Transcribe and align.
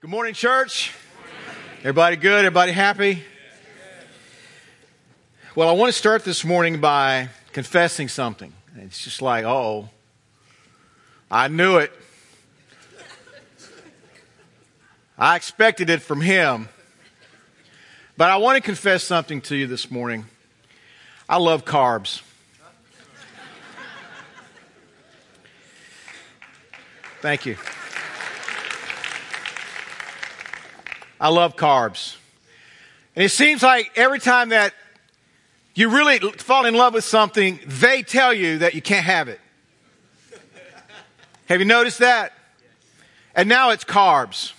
Good 0.00 0.10
morning, 0.10 0.32
church. 0.32 0.94
Everybody 1.80 2.14
good? 2.14 2.44
Everybody 2.44 2.70
happy? 2.70 3.24
Well, 5.56 5.68
I 5.68 5.72
want 5.72 5.92
to 5.92 5.98
start 5.98 6.24
this 6.24 6.44
morning 6.44 6.80
by 6.80 7.30
confessing 7.52 8.06
something. 8.06 8.52
It's 8.76 9.02
just 9.02 9.20
like, 9.22 9.44
oh, 9.44 9.88
I 11.28 11.48
knew 11.48 11.78
it. 11.78 11.92
I 15.18 15.34
expected 15.34 15.90
it 15.90 16.00
from 16.00 16.20
him. 16.20 16.68
But 18.16 18.30
I 18.30 18.36
want 18.36 18.54
to 18.54 18.62
confess 18.62 19.02
something 19.02 19.40
to 19.40 19.56
you 19.56 19.66
this 19.66 19.90
morning. 19.90 20.26
I 21.28 21.38
love 21.38 21.64
carbs. 21.64 22.22
Thank 27.20 27.46
you. 27.46 27.56
I 31.20 31.28
love 31.28 31.56
carbs. 31.56 32.16
And 33.16 33.24
it 33.24 33.30
seems 33.30 33.62
like 33.62 33.90
every 33.96 34.20
time 34.20 34.50
that 34.50 34.72
you 35.74 35.90
really 35.90 36.18
fall 36.18 36.64
in 36.66 36.74
love 36.74 36.94
with 36.94 37.04
something, 37.04 37.58
they 37.66 38.02
tell 38.02 38.32
you 38.32 38.58
that 38.58 38.74
you 38.74 38.82
can't 38.82 39.04
have 39.04 39.28
it. 39.28 39.40
Have 41.46 41.60
you 41.60 41.66
noticed 41.66 41.98
that? 41.98 42.32
And 43.34 43.48
now 43.48 43.70
it's 43.70 43.84
carbs. 43.84 44.52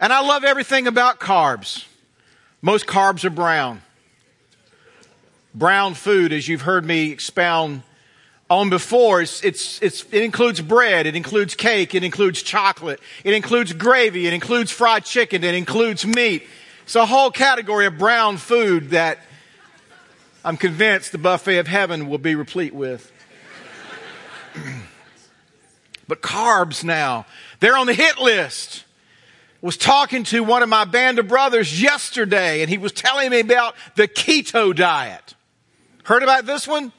And 0.00 0.12
I 0.12 0.20
love 0.20 0.44
everything 0.44 0.86
about 0.86 1.20
carbs. 1.20 1.84
Most 2.62 2.86
carbs 2.86 3.24
are 3.24 3.30
brown. 3.30 3.82
Brown 5.54 5.94
food, 5.94 6.32
as 6.32 6.48
you've 6.48 6.62
heard 6.62 6.84
me 6.84 7.10
expound 7.10 7.82
on 8.50 8.68
before. 8.68 9.22
It's, 9.22 9.42
it's, 9.44 9.80
it's, 9.80 10.04
it 10.10 10.24
includes 10.24 10.60
bread, 10.60 11.06
it 11.06 11.14
includes 11.14 11.54
cake, 11.54 11.94
it 11.94 12.02
includes 12.02 12.42
chocolate, 12.42 13.00
it 13.22 13.32
includes 13.32 13.72
gravy, 13.72 14.26
it 14.26 14.32
includes 14.32 14.72
fried 14.72 15.04
chicken, 15.04 15.44
it 15.44 15.54
includes 15.54 16.04
meat. 16.04 16.46
It's 16.82 16.96
a 16.96 17.06
whole 17.06 17.30
category 17.30 17.86
of 17.86 17.96
brown 17.96 18.36
food 18.36 18.90
that 18.90 19.20
I'm 20.44 20.56
convinced 20.56 21.12
the 21.12 21.18
buffet 21.18 21.58
of 21.58 21.68
heaven 21.68 22.08
will 22.08 22.18
be 22.18 22.34
replete 22.34 22.74
with. 22.74 23.12
but 26.08 26.20
carbs 26.20 26.82
now, 26.82 27.26
they're 27.60 27.76
on 27.76 27.86
the 27.86 27.94
hit 27.94 28.18
list. 28.18 28.84
Was 29.62 29.76
talking 29.76 30.24
to 30.24 30.42
one 30.42 30.62
of 30.62 30.70
my 30.70 30.86
band 30.86 31.18
of 31.18 31.28
brothers 31.28 31.82
yesterday 31.82 32.62
and 32.62 32.70
he 32.70 32.78
was 32.78 32.92
telling 32.92 33.28
me 33.28 33.40
about 33.40 33.74
the 33.94 34.08
keto 34.08 34.74
diet. 34.74 35.34
Heard 36.04 36.22
about 36.22 36.46
this 36.46 36.66
one? 36.66 36.92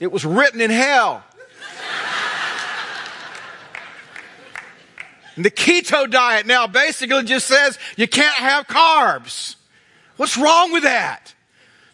It 0.00 0.12
was 0.12 0.24
written 0.24 0.60
in 0.60 0.70
hell. 0.70 1.24
And 5.36 5.44
the 5.44 5.50
keto 5.52 6.10
diet 6.10 6.46
now 6.46 6.66
basically 6.66 7.22
just 7.22 7.46
says 7.46 7.78
you 7.96 8.08
can't 8.08 8.34
have 8.34 8.66
carbs. 8.66 9.54
What's 10.16 10.36
wrong 10.36 10.72
with 10.72 10.82
that? 10.82 11.32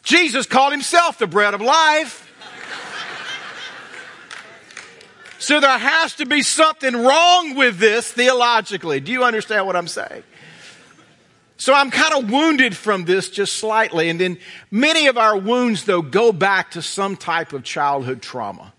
Jesus 0.03 0.47
called 0.47 0.73
himself 0.73 1.19
the 1.19 1.27
bread 1.27 1.53
of 1.53 1.61
life. 1.61 2.23
So 5.39 5.61
there 5.61 5.77
has 5.77 6.15
to 6.15 6.25
be 6.25 6.41
something 6.41 6.97
wrong 6.97 7.55
with 7.55 7.77
this 7.79 8.11
theologically. 8.11 9.01
Do 9.01 9.13
you 9.13 9.25
understand 9.25 9.67
what 9.67 9.77
I'm 9.77 9.89
saying? 9.89 10.23
So 11.57 11.73
I'm 11.73 11.91
kind 11.91 12.15
of 12.15 12.31
wounded 12.31 12.77
from 12.77 13.05
this 13.05 13.31
just 13.31 13.55
slightly. 13.55 14.09
And 14.09 14.21
then 14.21 14.39
many 14.71 15.07
of 15.07 15.17
our 15.17 15.37
wounds, 15.37 15.85
though, 15.85 16.03
go 16.03 16.33
back 16.33 16.73
to 16.73 16.83
some 16.83 17.17
type 17.17 17.53
of 17.53 17.63
childhood 17.63 18.23
trauma. 18.23 18.73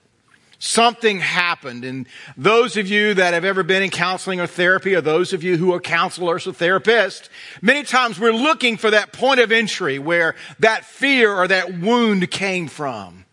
Something 0.59 1.19
happened. 1.19 1.85
And 1.85 2.07
those 2.35 2.75
of 2.75 2.87
you 2.87 3.13
that 3.13 3.33
have 3.33 3.45
ever 3.45 3.63
been 3.63 3.83
in 3.83 3.91
counseling 3.91 4.39
or 4.39 4.47
therapy, 4.47 4.95
or 4.95 5.01
those 5.01 5.31
of 5.31 5.43
you 5.43 5.57
who 5.57 5.73
are 5.73 5.79
counselors 5.79 6.47
or 6.47 6.51
therapists, 6.51 7.29
many 7.61 7.83
times 7.83 8.19
we're 8.19 8.33
looking 8.33 8.77
for 8.77 8.91
that 8.91 9.13
point 9.13 9.39
of 9.39 9.51
entry 9.51 9.99
where 9.99 10.35
that 10.59 10.83
fear 10.85 11.33
or 11.33 11.47
that 11.47 11.79
wound 11.79 12.29
came 12.31 12.67
from. 12.67 13.25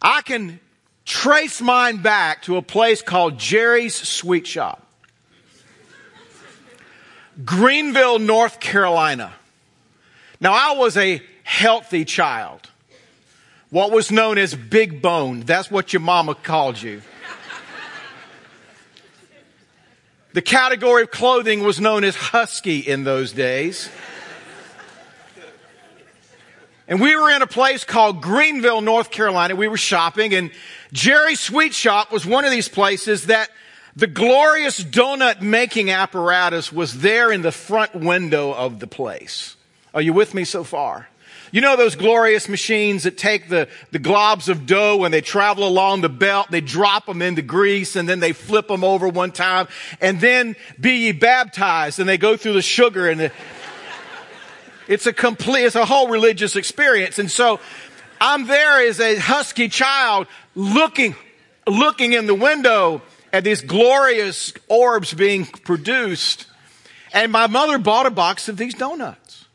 I 0.00 0.22
can 0.22 0.60
trace 1.04 1.60
mine 1.60 1.98
back 2.02 2.42
to 2.42 2.56
a 2.56 2.62
place 2.62 3.02
called 3.02 3.38
Jerry's 3.38 3.94
Sweet 3.94 4.46
Shop. 4.46 4.86
Greenville, 7.44 8.18
North 8.18 8.60
Carolina. 8.60 9.32
Now, 10.40 10.52
I 10.52 10.76
was 10.76 10.96
a 10.96 11.22
healthy 11.42 12.04
child. 12.04 12.68
What 13.70 13.92
was 13.92 14.10
known 14.10 14.38
as 14.38 14.54
big 14.54 15.00
bone. 15.00 15.40
That's 15.40 15.70
what 15.70 15.92
your 15.92 16.00
mama 16.00 16.34
called 16.34 16.80
you. 16.80 17.02
The 20.32 20.42
category 20.42 21.02
of 21.02 21.10
clothing 21.10 21.62
was 21.64 21.80
known 21.80 22.04
as 22.04 22.14
husky 22.14 22.78
in 22.78 23.02
those 23.02 23.32
days. 23.32 23.88
And 26.86 27.00
we 27.00 27.14
were 27.16 27.30
in 27.30 27.42
a 27.42 27.46
place 27.46 27.84
called 27.84 28.20
Greenville, 28.20 28.80
North 28.80 29.10
Carolina. 29.10 29.54
We 29.54 29.68
were 29.68 29.76
shopping 29.76 30.34
and 30.34 30.50
Jerry's 30.92 31.40
Sweet 31.40 31.74
Shop 31.74 32.12
was 32.12 32.26
one 32.26 32.44
of 32.44 32.50
these 32.50 32.68
places 32.68 33.26
that 33.26 33.48
the 33.96 34.06
glorious 34.06 34.82
donut 34.82 35.40
making 35.40 35.90
apparatus 35.90 36.72
was 36.72 37.00
there 37.00 37.32
in 37.32 37.42
the 37.42 37.52
front 37.52 37.94
window 37.94 38.52
of 38.52 38.78
the 38.78 38.86
place. 38.86 39.56
Are 39.92 40.02
you 40.02 40.12
with 40.12 40.34
me 40.34 40.44
so 40.44 40.62
far? 40.64 41.08
You 41.52 41.60
know 41.60 41.76
those 41.76 41.96
glorious 41.96 42.48
machines 42.48 43.02
that 43.02 43.18
take 43.18 43.48
the, 43.48 43.68
the 43.90 43.98
globs 43.98 44.48
of 44.48 44.66
dough 44.66 45.02
and 45.02 45.12
they 45.12 45.20
travel 45.20 45.66
along 45.66 46.02
the 46.02 46.08
belt, 46.08 46.48
they 46.50 46.60
drop 46.60 47.06
them 47.06 47.22
into 47.22 47.42
grease 47.42 47.96
and 47.96 48.08
then 48.08 48.20
they 48.20 48.32
flip 48.32 48.68
them 48.68 48.84
over 48.84 49.08
one 49.08 49.32
time 49.32 49.66
and 50.00 50.20
then 50.20 50.54
be 50.78 51.06
ye 51.06 51.12
baptized 51.12 51.98
and 51.98 52.08
they 52.08 52.18
go 52.18 52.36
through 52.36 52.52
the 52.52 52.62
sugar 52.62 53.08
and 53.08 53.20
the, 53.20 53.32
it's 54.88 55.06
a 55.06 55.12
complete, 55.12 55.64
it's 55.64 55.74
a 55.74 55.84
whole 55.84 56.06
religious 56.06 56.54
experience. 56.54 57.18
And 57.18 57.28
so 57.28 57.58
I'm 58.20 58.46
there 58.46 58.86
as 58.86 59.00
a 59.00 59.16
husky 59.16 59.68
child 59.68 60.28
looking, 60.54 61.16
looking 61.66 62.12
in 62.12 62.26
the 62.26 62.34
window 62.34 63.02
and 63.32 63.44
these 63.44 63.60
glorious 63.60 64.52
orbs 64.68 65.14
being 65.14 65.46
produced. 65.46 66.46
And 67.12 67.32
my 67.32 67.46
mother 67.46 67.78
bought 67.78 68.06
a 68.06 68.10
box 68.10 68.48
of 68.48 68.56
these 68.56 68.74
donuts. 68.74 69.46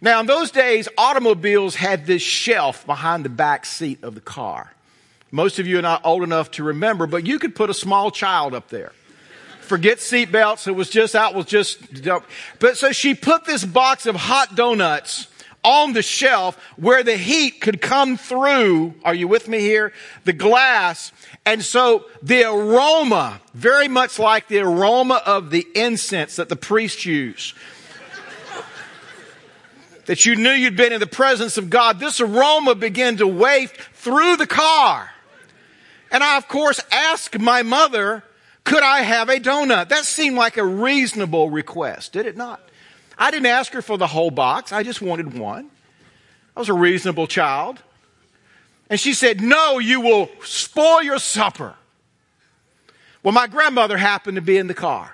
Now, 0.00 0.20
in 0.20 0.26
those 0.26 0.50
days, 0.50 0.88
automobiles 0.98 1.76
had 1.76 2.06
this 2.06 2.22
shelf 2.22 2.84
behind 2.84 3.24
the 3.24 3.28
back 3.28 3.64
seat 3.64 4.02
of 4.02 4.14
the 4.14 4.20
car. 4.20 4.74
Most 5.30 5.58
of 5.58 5.66
you 5.66 5.78
are 5.78 5.82
not 5.82 6.04
old 6.04 6.22
enough 6.22 6.50
to 6.52 6.64
remember, 6.64 7.06
but 7.06 7.26
you 7.26 7.38
could 7.38 7.54
put 7.54 7.70
a 7.70 7.74
small 7.74 8.10
child 8.10 8.54
up 8.54 8.68
there. 8.68 8.92
Forget 9.62 9.98
seat 10.00 10.30
belts. 10.30 10.66
It 10.66 10.76
was 10.76 10.90
just 10.90 11.14
out 11.14 11.34
was 11.34 11.46
just, 11.46 11.78
but 12.58 12.76
so 12.76 12.92
she 12.92 13.14
put 13.14 13.46
this 13.46 13.64
box 13.64 14.06
of 14.06 14.14
hot 14.14 14.54
donuts 14.54 15.26
on 15.64 15.94
the 15.94 16.02
shelf 16.02 16.56
where 16.76 17.02
the 17.02 17.16
heat 17.16 17.60
could 17.62 17.80
come 17.80 18.16
through. 18.16 18.94
Are 19.04 19.14
you 19.14 19.26
with 19.26 19.48
me 19.48 19.60
here? 19.60 19.92
The 20.24 20.34
glass. 20.34 21.12
And 21.46 21.62
so 21.62 22.06
the 22.22 22.44
aroma, 22.44 23.40
very 23.52 23.88
much 23.88 24.18
like 24.18 24.48
the 24.48 24.60
aroma 24.60 25.22
of 25.26 25.50
the 25.50 25.66
incense 25.74 26.36
that 26.36 26.48
the 26.48 26.56
priests 26.56 27.04
use, 27.04 27.54
that 30.06 30.24
you 30.26 30.36
knew 30.36 30.50
you'd 30.50 30.76
been 30.76 30.92
in 30.92 31.00
the 31.00 31.06
presence 31.06 31.58
of 31.58 31.70
God, 31.70 32.00
this 32.00 32.20
aroma 32.20 32.74
began 32.74 33.16
to 33.18 33.26
waft 33.26 33.78
through 33.94 34.36
the 34.36 34.46
car. 34.46 35.10
And 36.10 36.22
I, 36.22 36.36
of 36.36 36.48
course, 36.48 36.80
asked 36.92 37.38
my 37.38 37.62
mother, 37.62 38.22
could 38.64 38.82
I 38.82 39.00
have 39.02 39.28
a 39.28 39.38
donut? 39.38 39.88
That 39.88 40.04
seemed 40.04 40.36
like 40.36 40.56
a 40.56 40.64
reasonable 40.64 41.50
request, 41.50 42.12
did 42.12 42.24
it 42.26 42.36
not? 42.36 42.60
I 43.18 43.30
didn't 43.30 43.46
ask 43.46 43.72
her 43.72 43.82
for 43.82 43.98
the 43.98 44.06
whole 44.06 44.30
box. 44.30 44.72
I 44.72 44.82
just 44.82 45.02
wanted 45.02 45.38
one. 45.38 45.70
I 46.56 46.60
was 46.60 46.68
a 46.68 46.74
reasonable 46.74 47.26
child. 47.26 47.82
And 48.94 49.00
she 49.00 49.12
said, 49.12 49.40
No, 49.40 49.80
you 49.80 50.00
will 50.00 50.30
spoil 50.44 51.02
your 51.02 51.18
supper. 51.18 51.74
Well, 53.24 53.34
my 53.34 53.48
grandmother 53.48 53.96
happened 53.96 54.36
to 54.36 54.40
be 54.40 54.56
in 54.56 54.68
the 54.68 54.74
car. 54.74 55.12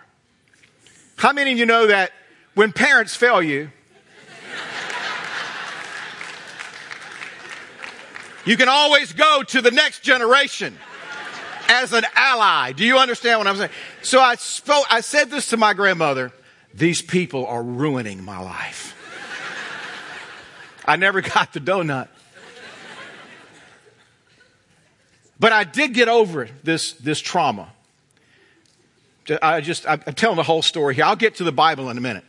How 1.17 1.33
many 1.33 1.53
of 1.53 1.59
you 1.59 1.65
know 1.65 1.87
that 1.87 2.13
when 2.53 2.73
parents 2.73 3.17
fail 3.17 3.41
you, 3.41 3.71
you 8.45 8.59
can 8.59 8.69
always 8.69 9.15
go 9.15 9.45
to 9.45 9.63
the 9.63 9.71
next 9.71 10.03
generation 10.03 10.77
as 11.71 11.95
an 11.95 12.05
ally. 12.15 12.73
Do 12.73 12.85
you 12.85 12.99
understand 12.99 13.39
what 13.39 13.47
I'm 13.47 13.57
saying? 13.57 13.71
So 14.03 14.21
I 14.21 14.35
spoke, 14.35 14.85
I 14.91 15.01
said 15.01 15.31
this 15.31 15.49
to 15.49 15.57
my 15.57 15.73
grandmother. 15.73 16.33
These 16.75 17.01
people 17.01 17.47
are 17.47 17.63
ruining 17.63 18.23
my 18.27 18.43
life. 18.43 18.95
I 20.85 20.97
never 20.97 21.23
got 21.23 21.55
the 21.55 21.61
donut. 21.61 22.09
But 25.41 25.53
I 25.53 25.65
did 25.65 25.95
get 25.95 26.09
over 26.09 26.49
this, 26.63 26.93
this 26.93 27.19
trauma. 27.19 27.73
I 29.43 29.63
just, 29.63 29.89
I'm 29.89 30.01
telling 30.01 30.37
the 30.37 30.43
whole 30.43 30.61
story 30.61 30.95
here. 30.95 31.05
I'll 31.05 31.17
get 31.17 31.37
to 31.37 31.45
the 31.45 31.53
Bible 31.53 31.89
in 31.89 31.97
a 31.97 32.01
minute. 32.01 32.25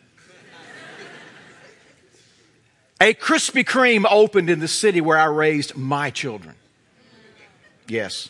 A 3.02 3.14
Krispy 3.14 3.66
Kreme 3.66 4.06
opened 4.10 4.50
in 4.50 4.60
the 4.60 4.68
city 4.68 5.02
where 5.02 5.18
I 5.18 5.26
raised 5.26 5.76
my 5.76 6.10
children. 6.12 6.56
Yes. 7.88 8.30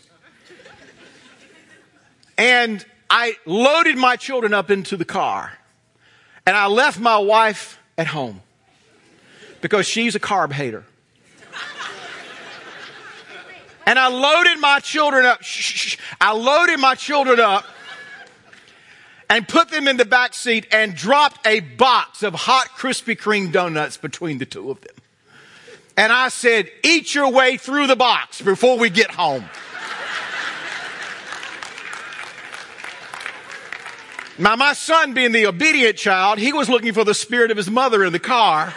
And 2.38 2.84
I 3.10 3.36
loaded 3.46 3.98
my 3.98 4.16
children 4.16 4.54
up 4.54 4.72
into 4.72 4.98
the 4.98 5.06
car 5.06 5.52
and 6.46 6.56
I 6.56 6.68
left 6.68 7.00
my 7.00 7.18
wife 7.18 7.80
at 7.98 8.08
home 8.08 8.42
because 9.60 9.86
she's 9.86 10.16
a 10.16 10.20
carb 10.20 10.54
hater. 10.54 10.86
And 13.92 14.00
I 14.00 14.08
loaded 14.08 14.58
my 14.62 14.80
children 14.80 15.26
up. 15.26 15.44
Shh, 15.44 15.96
shh, 15.96 15.98
I 16.22 16.32
loaded 16.32 16.80
my 16.80 16.96
children 16.96 17.42
up 17.42 17.66
and 19.30 19.46
put 19.46 19.68
them 19.68 19.86
in 19.86 19.98
the 19.98 20.06
back 20.06 20.34
seat 20.34 20.66
and 20.72 20.96
dropped 20.96 21.46
a 21.46 21.60
box 21.60 22.24
of 22.24 22.34
hot 22.34 22.68
Krispy 22.78 23.18
Kreme 23.18 23.52
donuts 23.52 23.98
between 23.98 24.38
the 24.38 24.46
two 24.46 24.72
of 24.72 24.80
them. 24.80 24.96
And 25.98 26.14
I 26.14 26.30
said, 26.30 26.72
eat 26.86 27.14
your 27.14 27.30
way 27.34 27.58
through 27.58 27.88
the 27.88 27.98
box 27.98 28.42
before 28.42 28.78
we 28.78 28.90
get 28.90 29.12
home. 29.12 29.44
Now, 34.38 34.56
my 34.56 34.72
son 34.72 35.14
being 35.14 35.34
the 35.34 35.48
obedient 35.48 35.98
child, 35.98 36.40
he 36.40 36.54
was 36.54 36.70
looking 36.70 36.94
for 36.94 37.04
the 37.04 37.14
spirit 37.14 37.52
of 37.52 37.58
his 37.58 37.70
mother 37.70 38.06
in 38.06 38.14
the 38.14 38.20
car. 38.20 38.74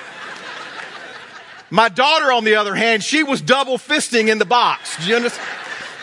My 1.71 1.89
daughter, 1.89 2.31
on 2.31 2.45
the 2.45 2.57
other 2.57 2.75
hand, 2.75 3.03
she 3.03 3.23
was 3.23 3.41
double 3.41 3.79
fisting 3.79 4.29
in 4.29 4.39
the 4.39 4.45
box. 4.45 4.97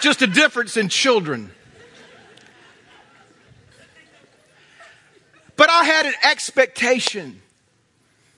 Just 0.01 0.21
a 0.21 0.27
difference 0.27 0.77
in 0.77 0.89
children. 0.89 1.51
But 5.55 5.69
I 5.69 5.83
had 5.83 6.05
an 6.07 6.13
expectation 6.23 7.41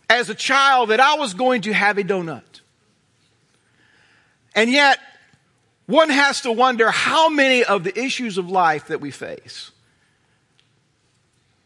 as 0.09 0.29
a 0.29 0.35
child 0.35 0.89
that 0.89 0.99
I 0.99 1.15
was 1.15 1.33
going 1.33 1.61
to 1.61 1.73
have 1.73 1.97
a 1.97 2.03
donut. 2.03 2.43
And 4.53 4.69
yet, 4.69 4.99
one 5.85 6.09
has 6.09 6.41
to 6.41 6.51
wonder 6.51 6.91
how 6.91 7.29
many 7.29 7.63
of 7.63 7.83
the 7.83 7.97
issues 7.97 8.37
of 8.37 8.49
life 8.49 8.87
that 8.87 9.01
we 9.01 9.09
face, 9.09 9.71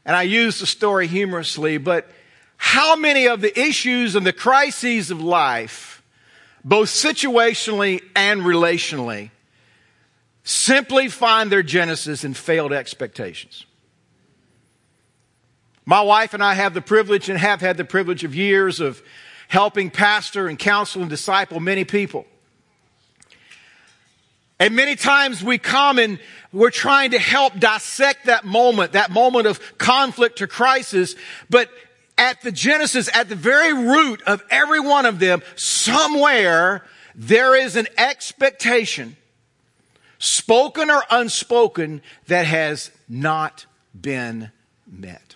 and 0.06 0.16
I 0.16 0.22
use 0.24 0.60
the 0.60 0.66
story 0.66 1.08
humorously, 1.08 1.78
but 1.78 2.10
how 2.58 2.96
many 2.96 3.28
of 3.28 3.42
the 3.42 3.58
issues 3.60 4.16
and 4.16 4.26
the 4.26 4.34
crises 4.34 5.12
of 5.12 5.22
life, 5.22 6.04
both 6.66 6.90
situationally 6.90 8.02
and 8.16 8.42
relationally, 8.42 9.30
simply 10.44 11.08
find 11.08 11.52
their 11.52 11.64
genesis 11.64 12.24
in 12.24 12.34
failed 12.34 12.74
expectations. 12.74 13.66
My 15.86 16.02
wife 16.02 16.34
and 16.34 16.44
I 16.44 16.54
have 16.54 16.74
the 16.74 16.82
privilege 16.82 17.30
and 17.30 17.40
have 17.40 17.62
had 17.62 17.78
the 17.78 17.86
privilege 17.86 18.24
of 18.24 18.36
years 18.36 18.80
of 18.80 19.02
helping 19.48 19.90
pastor 19.90 20.48
and 20.48 20.60
counsel 20.60 21.02
and 21.02 21.10
disciple 21.10 21.60
many 21.60 21.86
people. 21.86 22.26
And 24.60 24.76
many 24.76 24.96
times 24.96 25.44
we 25.44 25.58
come 25.58 26.00
and 26.00 26.20
we're 26.52 26.72
trying 26.72 27.12
to 27.12 27.20
help 27.20 27.58
dissect 27.60 28.26
that 28.26 28.44
moment, 28.44 28.94
that 28.94 29.12
moment 29.12 29.48
of 29.48 29.78
conflict 29.78 30.42
or 30.42 30.48
crisis. 30.48 31.16
But 31.50 31.70
at 32.18 32.42
the 32.42 32.52
genesis, 32.52 33.10
at 33.14 33.30
the 33.30 33.36
very 33.36 33.74
root 33.74 34.22
of 34.24 34.44
every 34.50 34.80
one 34.80 35.06
of 35.06 35.20
them, 35.20 35.42
somewhere 35.56 36.84
there 37.16 37.56
is 37.56 37.76
an 37.76 37.88
expectation, 37.98 39.18
spoken 40.20 40.90
or 40.90 41.04
unspoken, 41.10 42.02
that 42.28 42.46
has 42.46 42.92
not 43.08 43.66
been 44.00 44.52
met. 44.86 45.36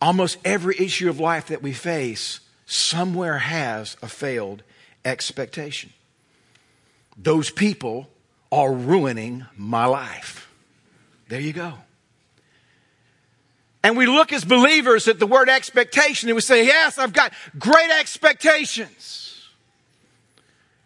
Almost 0.00 0.38
every 0.44 0.76
issue 0.78 1.08
of 1.08 1.18
life 1.18 1.46
that 1.48 1.62
we 1.62 1.72
face 1.72 2.40
somewhere 2.66 3.38
has 3.38 3.96
a 4.02 4.08
failed 4.08 4.62
expectation 5.04 5.90
those 7.18 7.50
people 7.50 8.08
are 8.52 8.72
ruining 8.72 9.44
my 9.56 9.86
life. 9.86 10.50
There 11.28 11.40
you 11.40 11.52
go. 11.52 11.74
And 13.88 13.96
we 13.96 14.04
look 14.04 14.34
as 14.34 14.44
believers 14.44 15.08
at 15.08 15.18
the 15.18 15.26
word 15.26 15.48
expectation 15.48 16.28
and 16.28 16.36
we 16.36 16.42
say, 16.42 16.66
Yes, 16.66 16.98
I've 16.98 17.14
got 17.14 17.32
great 17.58 17.88
expectations. 17.98 19.48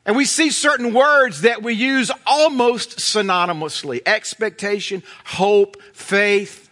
And 0.07 0.15
we 0.15 0.25
see 0.25 0.51
certain 0.51 0.95
words 0.95 1.41
that 1.41 1.65
we 1.65 1.75
use 1.75 2.13
almost 2.25 2.99
synonymously 2.99 4.03
expectation, 4.07 5.03
hope, 5.25 5.83
faith. 5.93 6.71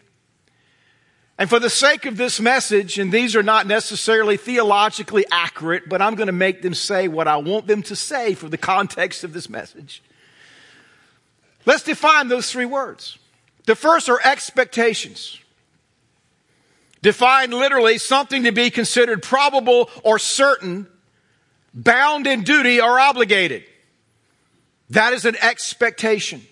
And 1.37 1.51
for 1.51 1.59
the 1.59 1.69
sake 1.69 2.07
of 2.07 2.17
this 2.17 2.39
message, 2.39 3.01
and 3.01 3.11
these 3.11 3.35
are 3.35 3.43
not 3.43 3.67
necessarily 3.67 4.37
theologically 4.37 5.25
accurate, 5.33 5.89
but 5.89 6.01
I'm 6.01 6.15
going 6.15 6.29
to 6.29 6.33
make 6.33 6.63
them 6.63 6.75
say 6.75 7.09
what 7.09 7.27
I 7.27 7.39
want 7.39 7.67
them 7.67 7.83
to 7.83 7.97
say 7.97 8.35
for 8.35 8.49
the 8.49 8.57
context 8.57 9.25
of 9.25 9.33
this 9.33 9.49
message. 9.49 10.01
Let's 11.67 11.83
define 11.83 12.29
those 12.29 12.53
three 12.53 12.67
words. 12.67 13.19
The 13.67 13.75
first 13.75 14.09
are 14.09 14.21
expectations. 14.25 15.41
Defined 17.03 17.55
literally 17.55 17.99
something 17.99 18.45
to 18.45 18.53
be 18.53 18.71
considered 18.71 19.23
probable 19.23 19.89
or 20.05 20.19
certain, 20.19 20.87
bound 21.73 22.27
in 22.27 22.43
duty 22.43 22.81
or 22.81 23.01
obligated. 23.01 23.65
That 24.91 25.13
is 25.13 25.25
an 25.25 25.37
expectation. 25.41 26.43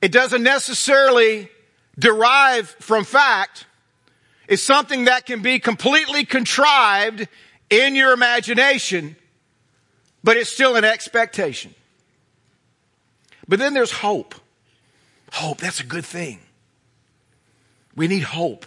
It 0.00 0.12
doesn't 0.12 0.42
necessarily 0.42 1.48
derive 1.98 2.70
from 2.80 3.04
fact 3.04 3.66
It's 4.48 4.62
something 4.62 5.04
that 5.04 5.24
can 5.24 5.40
be 5.40 5.58
completely 5.58 6.24
contrived 6.24 7.26
in 7.70 7.94
your 7.94 8.12
imagination, 8.12 9.16
but 10.22 10.36
it's 10.36 10.50
still 10.50 10.76
an 10.76 10.84
expectation. 10.84 11.74
But 13.48 13.58
then 13.58 13.72
there's 13.72 13.92
hope. 13.92 14.34
Hope, 15.32 15.58
that's 15.58 15.80
a 15.80 15.86
good 15.86 16.04
thing. 16.04 16.40
We 17.96 18.08
need 18.08 18.24
hope. 18.24 18.66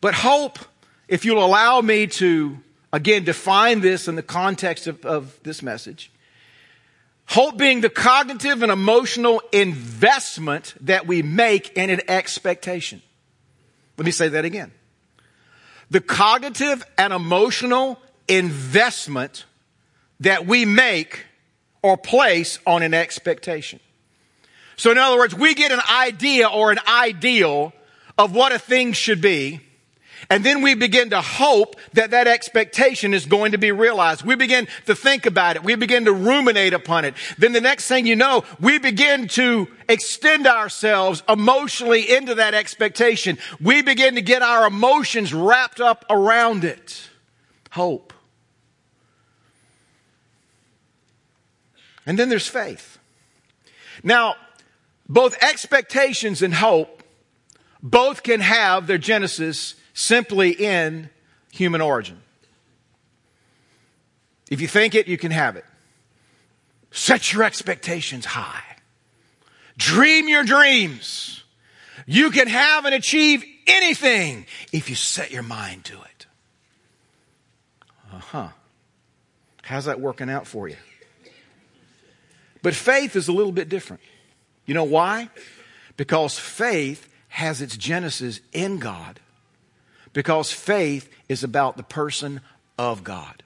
But 0.00 0.14
hope, 0.14 0.58
if 1.08 1.24
you'll 1.24 1.44
allow 1.44 1.80
me 1.80 2.06
to 2.06 2.58
again 2.92 3.24
define 3.24 3.80
this 3.80 4.08
in 4.08 4.14
the 4.14 4.22
context 4.22 4.86
of, 4.86 5.04
of 5.04 5.38
this 5.42 5.62
message, 5.62 6.10
Hope 7.28 7.58
being 7.58 7.82
the 7.82 7.90
cognitive 7.90 8.62
and 8.62 8.72
emotional 8.72 9.42
investment 9.52 10.74
that 10.80 11.06
we 11.06 11.22
make 11.22 11.76
in 11.76 11.90
an 11.90 12.00
expectation. 12.08 13.02
Let 13.98 14.06
me 14.06 14.12
say 14.12 14.28
that 14.28 14.46
again. 14.46 14.72
The 15.90 16.00
cognitive 16.00 16.82
and 16.96 17.12
emotional 17.12 18.00
investment 18.28 19.44
that 20.20 20.46
we 20.46 20.64
make 20.64 21.26
or 21.82 21.98
place 21.98 22.58
on 22.66 22.82
an 22.82 22.94
expectation. 22.94 23.80
So 24.76 24.90
in 24.90 24.96
other 24.96 25.18
words, 25.18 25.34
we 25.34 25.52
get 25.52 25.70
an 25.70 25.82
idea 25.90 26.48
or 26.48 26.72
an 26.72 26.78
ideal 26.88 27.74
of 28.16 28.34
what 28.34 28.52
a 28.52 28.58
thing 28.58 28.94
should 28.94 29.20
be. 29.20 29.60
And 30.30 30.44
then 30.44 30.62
we 30.62 30.74
begin 30.74 31.10
to 31.10 31.20
hope 31.20 31.76
that 31.94 32.10
that 32.10 32.26
expectation 32.26 33.14
is 33.14 33.26
going 33.26 33.52
to 33.52 33.58
be 33.58 33.72
realized. 33.72 34.22
We 34.22 34.34
begin 34.34 34.68
to 34.86 34.94
think 34.94 35.26
about 35.26 35.56
it. 35.56 35.64
We 35.64 35.74
begin 35.74 36.04
to 36.04 36.12
ruminate 36.12 36.74
upon 36.74 37.04
it. 37.04 37.14
Then 37.38 37.52
the 37.52 37.60
next 37.60 37.86
thing 37.86 38.06
you 38.06 38.16
know, 38.16 38.44
we 38.60 38.78
begin 38.78 39.28
to 39.28 39.68
extend 39.88 40.46
ourselves 40.46 41.22
emotionally 41.28 42.14
into 42.14 42.34
that 42.36 42.54
expectation. 42.54 43.38
We 43.60 43.82
begin 43.82 44.16
to 44.16 44.22
get 44.22 44.42
our 44.42 44.66
emotions 44.66 45.32
wrapped 45.32 45.80
up 45.80 46.04
around 46.10 46.64
it. 46.64 47.08
Hope. 47.70 48.12
And 52.04 52.18
then 52.18 52.28
there's 52.28 52.48
faith. 52.48 52.98
Now, 54.02 54.36
both 55.08 55.36
expectations 55.42 56.42
and 56.42 56.54
hope 56.54 57.02
both 57.82 58.22
can 58.22 58.40
have 58.40 58.86
their 58.86 58.98
genesis 58.98 59.74
simply 59.98 60.52
in 60.52 61.10
human 61.50 61.80
origin. 61.80 62.20
If 64.48 64.60
you 64.60 64.68
think 64.68 64.94
it, 64.94 65.08
you 65.08 65.18
can 65.18 65.32
have 65.32 65.56
it. 65.56 65.64
Set 66.92 67.32
your 67.32 67.42
expectations 67.42 68.24
high. 68.24 68.62
Dream 69.76 70.28
your 70.28 70.44
dreams. 70.44 71.42
You 72.06 72.30
can 72.30 72.46
have 72.46 72.84
and 72.84 72.94
achieve 72.94 73.44
anything 73.66 74.46
if 74.72 74.88
you 74.88 74.94
set 74.94 75.32
your 75.32 75.42
mind 75.42 75.84
to 75.86 75.94
it. 76.00 76.26
Uh 78.12 78.18
huh. 78.18 78.48
How's 79.62 79.86
that 79.86 80.00
working 80.00 80.30
out 80.30 80.46
for 80.46 80.68
you? 80.68 80.76
But 82.62 82.74
faith 82.74 83.16
is 83.16 83.26
a 83.26 83.32
little 83.32 83.52
bit 83.52 83.68
different. 83.68 84.02
You 84.64 84.74
know 84.74 84.84
why? 84.84 85.28
Because 85.96 86.38
faith 86.38 87.12
has 87.28 87.60
its 87.60 87.76
genesis 87.76 88.40
in 88.52 88.78
God 88.78 89.18
because 90.18 90.50
faith 90.50 91.08
is 91.28 91.44
about 91.44 91.76
the 91.76 91.82
person 91.84 92.40
of 92.76 93.04
God. 93.04 93.44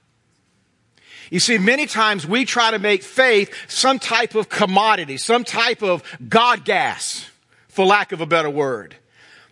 You 1.29 1.39
see, 1.39 1.59
many 1.59 1.85
times 1.85 2.25
we 2.25 2.45
try 2.45 2.71
to 2.71 2.79
make 2.79 3.03
faith 3.03 3.53
some 3.67 3.99
type 3.99 4.33
of 4.33 4.49
commodity, 4.49 5.17
some 5.17 5.43
type 5.43 5.83
of 5.83 6.01
God 6.27 6.65
gas, 6.65 7.29
for 7.67 7.85
lack 7.85 8.11
of 8.11 8.21
a 8.21 8.25
better 8.25 8.49
word. 8.49 8.95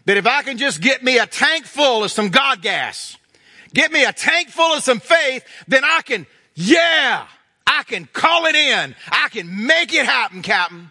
That 0.05 0.17
if 0.17 0.25
I 0.25 0.41
can 0.41 0.57
just 0.57 0.81
get 0.81 1.03
me 1.03 1.19
a 1.19 1.27
tank 1.27 1.65
full 1.65 2.03
of 2.03 2.09
some 2.09 2.29
God 2.29 2.63
gas, 2.63 3.15
get 3.71 3.91
me 3.91 4.03
a 4.03 4.13
tank 4.13 4.49
full 4.49 4.73
of 4.73 4.81
some 4.81 4.99
faith, 4.99 5.45
then 5.67 5.83
I 5.83 6.01
can, 6.01 6.25
yeah, 6.55 7.27
I 7.67 7.83
can 7.83 8.07
call 8.11 8.47
it 8.47 8.55
in. 8.55 8.95
I 9.11 9.29
can 9.29 9.67
make 9.67 9.93
it 9.93 10.07
happen, 10.07 10.41
Captain. 10.41 10.89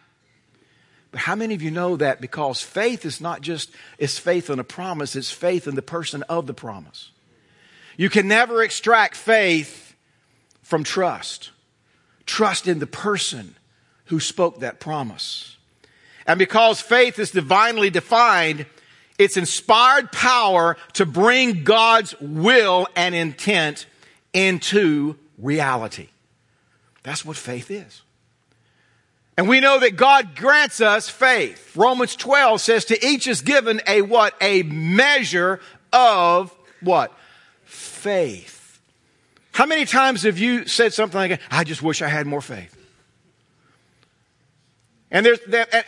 But 1.10 1.20
how 1.20 1.34
many 1.34 1.54
of 1.54 1.62
you 1.62 1.70
know 1.70 1.96
that 1.96 2.20
because 2.20 2.62
faith 2.62 3.04
is 3.04 3.20
not 3.20 3.40
just, 3.40 3.70
it's 3.98 4.18
faith 4.18 4.48
in 4.48 4.58
a 4.58 4.64
promise, 4.64 5.16
it's 5.16 5.30
faith 5.30 5.66
in 5.66 5.74
the 5.74 5.82
person 5.82 6.22
of 6.24 6.46
the 6.46 6.54
promise. 6.54 7.10
You 7.96 8.08
can 8.08 8.28
never 8.28 8.62
extract 8.62 9.16
faith 9.16 9.94
from 10.62 10.84
trust. 10.84 11.50
Trust 12.26 12.68
in 12.68 12.78
the 12.78 12.86
person 12.86 13.56
who 14.06 14.20
spoke 14.20 14.60
that 14.60 14.78
promise. 14.78 15.56
And 16.26 16.38
because 16.38 16.80
faith 16.80 17.18
is 17.18 17.32
divinely 17.32 17.90
defined, 17.90 18.66
it's 19.18 19.36
inspired 19.36 20.12
power 20.12 20.76
to 20.94 21.04
bring 21.04 21.64
God's 21.64 22.18
will 22.20 22.86
and 22.94 23.14
intent 23.14 23.86
into 24.32 25.16
reality. 25.38 26.08
That's 27.02 27.24
what 27.24 27.36
faith 27.36 27.70
is. 27.70 28.02
And 29.40 29.48
we 29.48 29.60
know 29.60 29.78
that 29.78 29.96
God 29.96 30.36
grants 30.36 30.82
us 30.82 31.08
faith. 31.08 31.74
Romans 31.74 32.14
12 32.14 32.60
says 32.60 32.84
to 32.84 33.06
each 33.06 33.26
is 33.26 33.40
given 33.40 33.80
a 33.86 34.02
what? 34.02 34.34
A 34.42 34.64
measure 34.64 35.60
of 35.94 36.54
what? 36.82 37.10
Faith. 37.64 38.82
How 39.52 39.64
many 39.64 39.86
times 39.86 40.24
have 40.24 40.36
you 40.36 40.66
said 40.66 40.92
something 40.92 41.18
like, 41.18 41.40
I 41.50 41.64
just 41.64 41.82
wish 41.82 42.02
I 42.02 42.08
had 42.08 42.26
more 42.26 42.42
faith? 42.42 42.76
And 45.10 45.24
there's, 45.24 45.38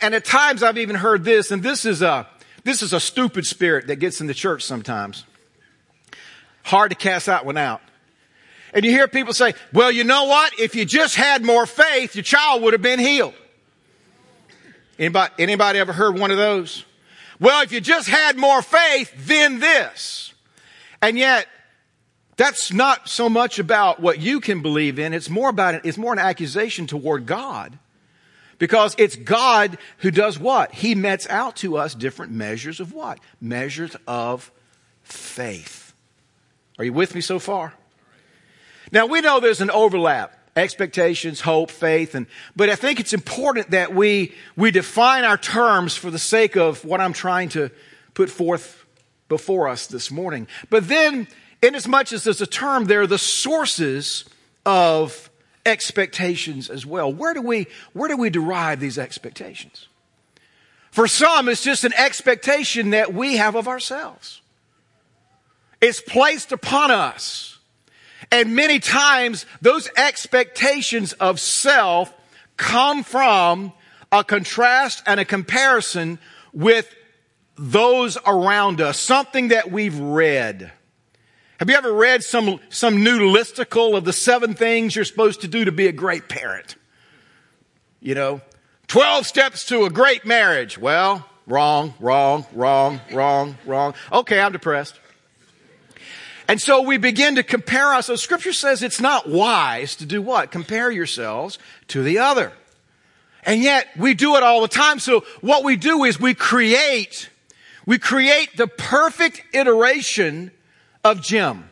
and 0.01 0.15
at 0.15 0.25
times 0.25 0.63
I've 0.63 0.79
even 0.79 0.95
heard 0.95 1.23
this, 1.23 1.51
and 1.51 1.61
this 1.61 1.85
is 1.85 2.01
a, 2.01 2.27
this 2.63 2.81
is 2.81 2.91
a 2.91 2.99
stupid 2.99 3.45
spirit 3.45 3.85
that 3.85 3.97
gets 3.97 4.19
in 4.19 4.25
the 4.25 4.33
church 4.33 4.63
sometimes. 4.63 5.25
Hard 6.63 6.89
to 6.89 6.95
cast 6.95 7.27
that 7.27 7.45
one 7.45 7.57
out. 7.57 7.81
And 8.73 8.83
you 8.83 8.89
hear 8.89 9.07
people 9.07 9.35
say, 9.35 9.53
well, 9.71 9.91
you 9.91 10.05
know 10.05 10.23
what? 10.23 10.59
If 10.59 10.73
you 10.73 10.85
just 10.85 11.15
had 11.15 11.45
more 11.45 11.67
faith, 11.67 12.15
your 12.15 12.23
child 12.23 12.63
would 12.63 12.73
have 12.73 12.81
been 12.81 12.97
healed. 12.97 13.35
Anybody, 14.99 15.33
anybody 15.39 15.79
ever 15.79 15.93
heard 15.93 16.17
one 16.17 16.31
of 16.31 16.37
those? 16.37 16.85
Well, 17.39 17.63
if 17.63 17.71
you 17.71 17.81
just 17.81 18.07
had 18.07 18.37
more 18.37 18.61
faith, 18.61 19.13
then 19.17 19.59
this. 19.59 20.33
And 21.01 21.17
yet, 21.17 21.47
that's 22.37 22.71
not 22.71 23.09
so 23.09 23.29
much 23.29 23.59
about 23.59 23.99
what 23.99 24.19
you 24.19 24.39
can 24.39 24.61
believe 24.61 24.99
in. 24.99 25.13
It's 25.13 25.29
more 25.29 25.49
about, 25.49 25.85
it's 25.85 25.97
more 25.97 26.13
an 26.13 26.19
accusation 26.19 26.87
toward 26.87 27.25
God. 27.25 27.77
Because 28.59 28.95
it's 28.97 29.15
God 29.15 29.77
who 29.97 30.11
does 30.11 30.39
what? 30.39 30.73
He 30.73 30.95
mets 30.95 31.27
out 31.27 31.57
to 31.57 31.75
us 31.77 31.93
different 31.93 32.31
measures 32.31 32.79
of 32.79 32.93
what? 32.93 33.19
Measures 33.41 33.95
of 34.07 34.51
faith. 35.01 35.93
Are 36.79 36.85
you 36.85 36.93
with 36.93 37.13
me 37.13 37.21
so 37.21 37.39
far? 37.39 37.73
Now 38.91 39.05
we 39.05 39.21
know 39.21 39.39
there's 39.39 39.61
an 39.61 39.71
overlap 39.71 40.37
expectations, 40.55 41.41
hope, 41.41 41.71
faith, 41.71 42.15
and, 42.15 42.27
but 42.55 42.69
I 42.69 42.75
think 42.75 42.99
it's 42.99 43.13
important 43.13 43.71
that 43.71 43.93
we, 43.93 44.33
we 44.55 44.71
define 44.71 45.23
our 45.23 45.37
terms 45.37 45.95
for 45.95 46.11
the 46.11 46.19
sake 46.19 46.55
of 46.55 46.85
what 46.85 47.01
I'm 47.01 47.13
trying 47.13 47.49
to 47.49 47.71
put 48.13 48.29
forth 48.29 48.85
before 49.29 49.67
us 49.67 49.87
this 49.87 50.11
morning. 50.11 50.47
But 50.69 50.87
then, 50.87 51.27
in 51.61 51.75
as 51.75 51.87
much 51.87 52.13
as 52.13 52.23
there's 52.23 52.41
a 52.41 52.47
term 52.47 52.85
there, 52.85 53.07
the 53.07 53.17
sources 53.17 54.25
of 54.65 55.29
expectations 55.65 56.69
as 56.69 56.85
well. 56.85 57.11
Where 57.11 57.33
do 57.33 57.41
we, 57.41 57.67
where 57.93 58.09
do 58.09 58.17
we 58.17 58.29
derive 58.29 58.79
these 58.79 58.97
expectations? 58.97 59.87
For 60.91 61.07
some, 61.07 61.49
it's 61.49 61.63
just 61.63 61.83
an 61.83 61.93
expectation 61.93 62.91
that 62.91 63.13
we 63.13 63.37
have 63.37 63.55
of 63.55 63.67
ourselves. 63.67 64.41
It's 65.81 66.01
placed 66.01 66.51
upon 66.51 66.91
us 66.91 67.52
and 68.33 68.55
many 68.55 68.79
times 68.79 69.45
those 69.61 69.87
expectations 69.95 71.13
of 71.13 71.39
self 71.39 72.11
come 72.57 73.03
from 73.03 73.71
a 74.11 74.23
contrast 74.23 75.03
and 75.05 75.19
a 75.19 75.25
comparison 75.25 76.17
with 76.51 76.93
those 77.55 78.17
around 78.25 78.81
us, 78.81 78.99
something 78.99 79.49
that 79.49 79.71
we've 79.71 79.97
read. 79.99 80.71
Have 81.59 81.69
you 81.69 81.75
ever 81.75 81.93
read 81.93 82.23
some, 82.23 82.59
some 82.69 83.03
new 83.03 83.19
listicle 83.19 83.95
of 83.95 84.03
the 84.03 84.11
seven 84.11 84.55
things 84.55 84.95
you're 84.95 85.05
supposed 85.05 85.41
to 85.41 85.47
do 85.47 85.65
to 85.65 85.71
be 85.71 85.85
a 85.85 85.91
great 85.91 86.27
parent? 86.27 86.75
You 87.99 88.15
know, 88.15 88.41
12 88.87 89.27
steps 89.27 89.65
to 89.65 89.85
a 89.85 89.91
great 89.91 90.25
marriage. 90.25 90.79
Well, 90.79 91.23
wrong, 91.45 91.93
wrong, 91.99 92.47
wrong, 92.51 92.99
wrong, 93.11 93.57
wrong. 93.67 93.93
Okay, 94.11 94.39
I'm 94.39 94.51
depressed. 94.51 94.99
And 96.47 96.59
so 96.59 96.81
we 96.81 96.97
begin 96.97 97.35
to 97.35 97.43
compare 97.43 97.93
ourselves. 97.93 98.21
Scripture 98.21 98.53
says 98.53 98.83
it's 98.83 98.99
not 98.99 99.29
wise 99.29 99.95
to 99.97 100.05
do 100.05 100.21
what? 100.21 100.51
Compare 100.51 100.91
yourselves 100.91 101.57
to 101.87 102.03
the 102.03 102.19
other. 102.19 102.51
And 103.45 103.61
yet 103.61 103.87
we 103.97 104.13
do 104.13 104.35
it 104.35 104.43
all 104.43 104.61
the 104.61 104.67
time. 104.67 104.99
So 104.99 105.25
what 105.41 105.63
we 105.63 105.75
do 105.75 106.03
is 106.03 106.19
we 106.19 106.33
create, 106.33 107.29
we 107.85 107.97
create 107.97 108.55
the 108.55 108.67
perfect 108.67 109.43
iteration 109.53 110.51
of 111.03 111.21
Jim. 111.21 111.69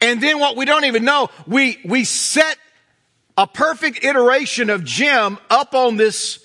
And 0.00 0.22
then 0.22 0.38
what 0.38 0.56
we 0.56 0.64
don't 0.64 0.84
even 0.84 1.04
know, 1.04 1.30
we, 1.46 1.78
we 1.84 2.04
set 2.04 2.58
a 3.36 3.46
perfect 3.46 4.04
iteration 4.04 4.70
of 4.70 4.84
Jim 4.84 5.38
up 5.48 5.74
on 5.74 5.96
this 5.96 6.44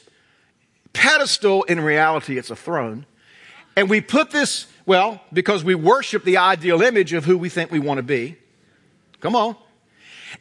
pedestal. 0.94 1.63
In 1.63 1.80
reality, 1.82 2.38
it's 2.38 2.50
a 2.50 2.56
throne. 2.56 3.06
And 3.75 3.89
we 3.89 4.01
put 4.01 4.32
this 4.32 4.68
well, 4.85 5.21
because 5.31 5.63
we 5.63 5.75
worship 5.75 6.23
the 6.23 6.38
ideal 6.38 6.81
image 6.81 7.13
of 7.13 7.25
who 7.25 7.38
we 7.38 7.50
think 7.50 7.71
we 7.71 7.79
want 7.79 7.97
to 7.97 8.03
be. 8.03 8.38
Come 9.19 9.35
on. 9.35 9.55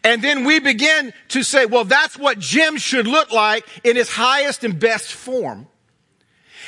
And 0.05 0.23
then 0.23 0.45
we 0.45 0.61
begin 0.61 1.13
to 1.29 1.43
say, 1.43 1.67
well, 1.67 1.85
that's 1.85 2.17
what 2.17 2.39
Jim 2.39 2.77
should 2.77 3.07
look 3.07 3.33
like 3.33 3.67
in 3.85 3.97
his 3.97 4.09
highest 4.09 4.65
and 4.65 4.79
best 4.79 5.13
form. 5.13 5.67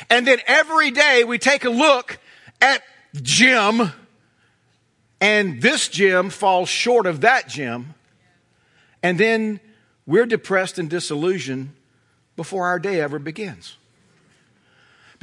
And 0.09 0.27
then 0.27 0.39
every 0.45 0.91
day 0.91 1.23
we 1.23 1.37
take 1.37 1.65
a 1.65 1.69
look 1.69 2.19
at 2.61 2.81
Jim 3.21 3.91
and 5.21 5.61
this 5.61 5.87
Jim 5.87 6.29
falls 6.29 6.67
short 6.67 7.05
of 7.05 7.21
that 7.21 7.47
Jim. 7.47 7.93
And 9.01 9.17
then 9.17 9.61
we're 10.05 10.25
depressed 10.25 10.77
and 10.77 10.89
disillusioned 10.89 11.73
before 12.35 12.65
our 12.65 12.77
day 12.77 12.99
ever 12.99 13.19
begins 13.19 13.77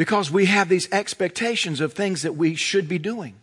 because 0.00 0.30
we 0.30 0.47
have 0.47 0.71
these 0.71 0.90
expectations 0.92 1.78
of 1.78 1.92
things 1.92 2.23
that 2.23 2.35
we 2.35 2.54
should 2.54 2.88
be 2.88 2.99
doing. 2.99 3.35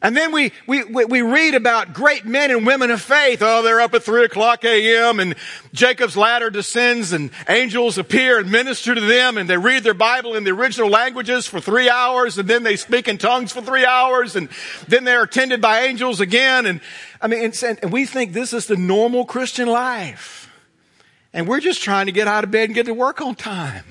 And 0.00 0.16
then 0.16 0.32
we, 0.32 0.52
we, 0.66 0.84
we 0.84 1.20
read 1.20 1.54
about 1.54 1.92
great 1.92 2.24
men 2.24 2.50
and 2.50 2.66
women 2.66 2.90
of 2.90 3.02
faith. 3.02 3.42
Oh, 3.42 3.60
they're 3.60 3.82
up 3.82 3.92
at 3.92 4.02
three 4.02 4.24
o'clock 4.24 4.64
a.m. 4.64 5.20
and 5.20 5.34
Jacob's 5.74 6.16
ladder 6.16 6.48
descends 6.48 7.12
and 7.12 7.30
angels 7.46 7.98
appear 7.98 8.38
and 8.38 8.50
minister 8.50 8.94
to 8.94 9.00
them 9.02 9.36
and 9.36 9.46
they 9.46 9.58
read 9.58 9.84
their 9.84 9.92
Bible 9.92 10.34
in 10.34 10.44
the 10.44 10.50
original 10.50 10.88
languages 10.88 11.46
for 11.46 11.60
three 11.60 11.90
hours 11.90 12.38
and 12.38 12.48
then 12.48 12.62
they 12.62 12.76
speak 12.76 13.06
in 13.06 13.18
tongues 13.18 13.52
for 13.52 13.60
three 13.60 13.84
hours 13.84 14.36
and 14.36 14.48
then 14.88 15.04
they're 15.04 15.24
attended 15.24 15.60
by 15.60 15.80
angels 15.80 16.20
again. 16.20 16.64
And 16.64 16.80
I 17.20 17.26
mean, 17.26 17.52
and 17.62 17.92
we 17.92 18.06
think 18.06 18.32
this 18.32 18.54
is 18.54 18.66
the 18.66 18.78
normal 18.78 19.26
Christian 19.26 19.68
life. 19.68 20.50
And 21.34 21.46
we're 21.46 21.60
just 21.60 21.82
trying 21.82 22.06
to 22.06 22.12
get 22.12 22.28
out 22.28 22.44
of 22.44 22.50
bed 22.50 22.70
and 22.70 22.74
get 22.74 22.86
to 22.86 22.94
work 22.94 23.20
on 23.20 23.34
time. 23.34 23.84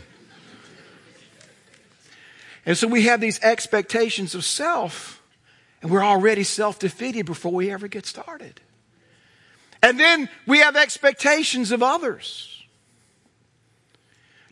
And 2.65 2.77
so 2.77 2.87
we 2.87 3.03
have 3.03 3.19
these 3.19 3.39
expectations 3.41 4.35
of 4.35 4.45
self, 4.45 5.21
and 5.81 5.91
we're 5.91 6.03
already 6.03 6.43
self 6.43 6.79
defeated 6.79 7.25
before 7.25 7.51
we 7.51 7.71
ever 7.71 7.87
get 7.87 8.05
started. 8.05 8.61
And 9.81 9.99
then 9.99 10.29
we 10.47 10.59
have 10.59 10.77
expectations 10.77 11.71
of 11.71 11.83
others. 11.83 12.63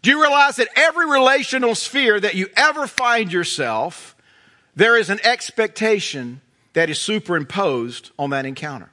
Do 0.01 0.09
you 0.09 0.21
realize 0.21 0.57
that 0.57 0.67
every 0.75 1.09
relational 1.09 1.75
sphere 1.75 2.19
that 2.19 2.35
you 2.35 2.47
ever 2.57 2.87
find 2.87 3.31
yourself, 3.31 4.15
there 4.75 4.97
is 4.97 5.09
an 5.09 5.19
expectation 5.23 6.41
that 6.73 6.89
is 6.89 6.99
superimposed 6.99 8.11
on 8.17 8.31
that 8.31 8.45
encounter? 8.45 8.89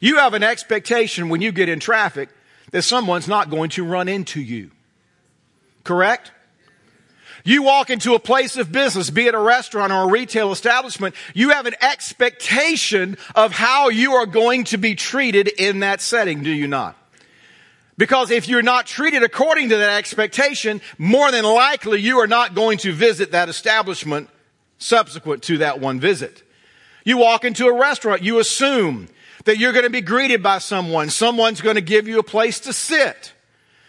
You 0.00 0.16
have 0.18 0.34
an 0.34 0.42
expectation 0.42 1.28
when 1.28 1.42
you 1.42 1.52
get 1.52 1.68
in 1.68 1.80
traffic 1.80 2.28
that 2.72 2.82
someone's 2.82 3.28
not 3.28 3.50
going 3.50 3.70
to 3.70 3.84
run 3.84 4.08
into 4.08 4.40
you. 4.40 4.70
Correct? 5.84 6.32
You 7.46 7.62
walk 7.62 7.90
into 7.90 8.14
a 8.14 8.18
place 8.18 8.56
of 8.56 8.72
business, 8.72 9.08
be 9.08 9.28
it 9.28 9.34
a 9.34 9.38
restaurant 9.38 9.92
or 9.92 10.02
a 10.02 10.08
retail 10.08 10.50
establishment, 10.50 11.14
you 11.32 11.50
have 11.50 11.66
an 11.66 11.76
expectation 11.80 13.16
of 13.36 13.52
how 13.52 13.88
you 13.88 14.14
are 14.14 14.26
going 14.26 14.64
to 14.64 14.78
be 14.78 14.96
treated 14.96 15.46
in 15.46 15.78
that 15.78 16.00
setting, 16.00 16.42
do 16.42 16.50
you 16.50 16.66
not? 16.66 16.96
Because 17.96 18.32
if 18.32 18.48
you're 18.48 18.62
not 18.62 18.86
treated 18.86 19.22
according 19.22 19.68
to 19.68 19.76
that 19.76 19.96
expectation, 19.96 20.80
more 20.98 21.30
than 21.30 21.44
likely 21.44 22.00
you 22.00 22.18
are 22.18 22.26
not 22.26 22.56
going 22.56 22.78
to 22.78 22.92
visit 22.92 23.30
that 23.30 23.48
establishment 23.48 24.28
subsequent 24.78 25.44
to 25.44 25.58
that 25.58 25.78
one 25.78 26.00
visit. 26.00 26.42
You 27.04 27.16
walk 27.18 27.44
into 27.44 27.66
a 27.66 27.78
restaurant, 27.78 28.24
you 28.24 28.40
assume 28.40 29.06
that 29.44 29.56
you're 29.56 29.72
going 29.72 29.84
to 29.84 29.90
be 29.90 30.00
greeted 30.00 30.42
by 30.42 30.58
someone. 30.58 31.10
Someone's 31.10 31.60
going 31.60 31.76
to 31.76 31.80
give 31.80 32.08
you 32.08 32.18
a 32.18 32.24
place 32.24 32.58
to 32.60 32.72
sit. 32.72 33.34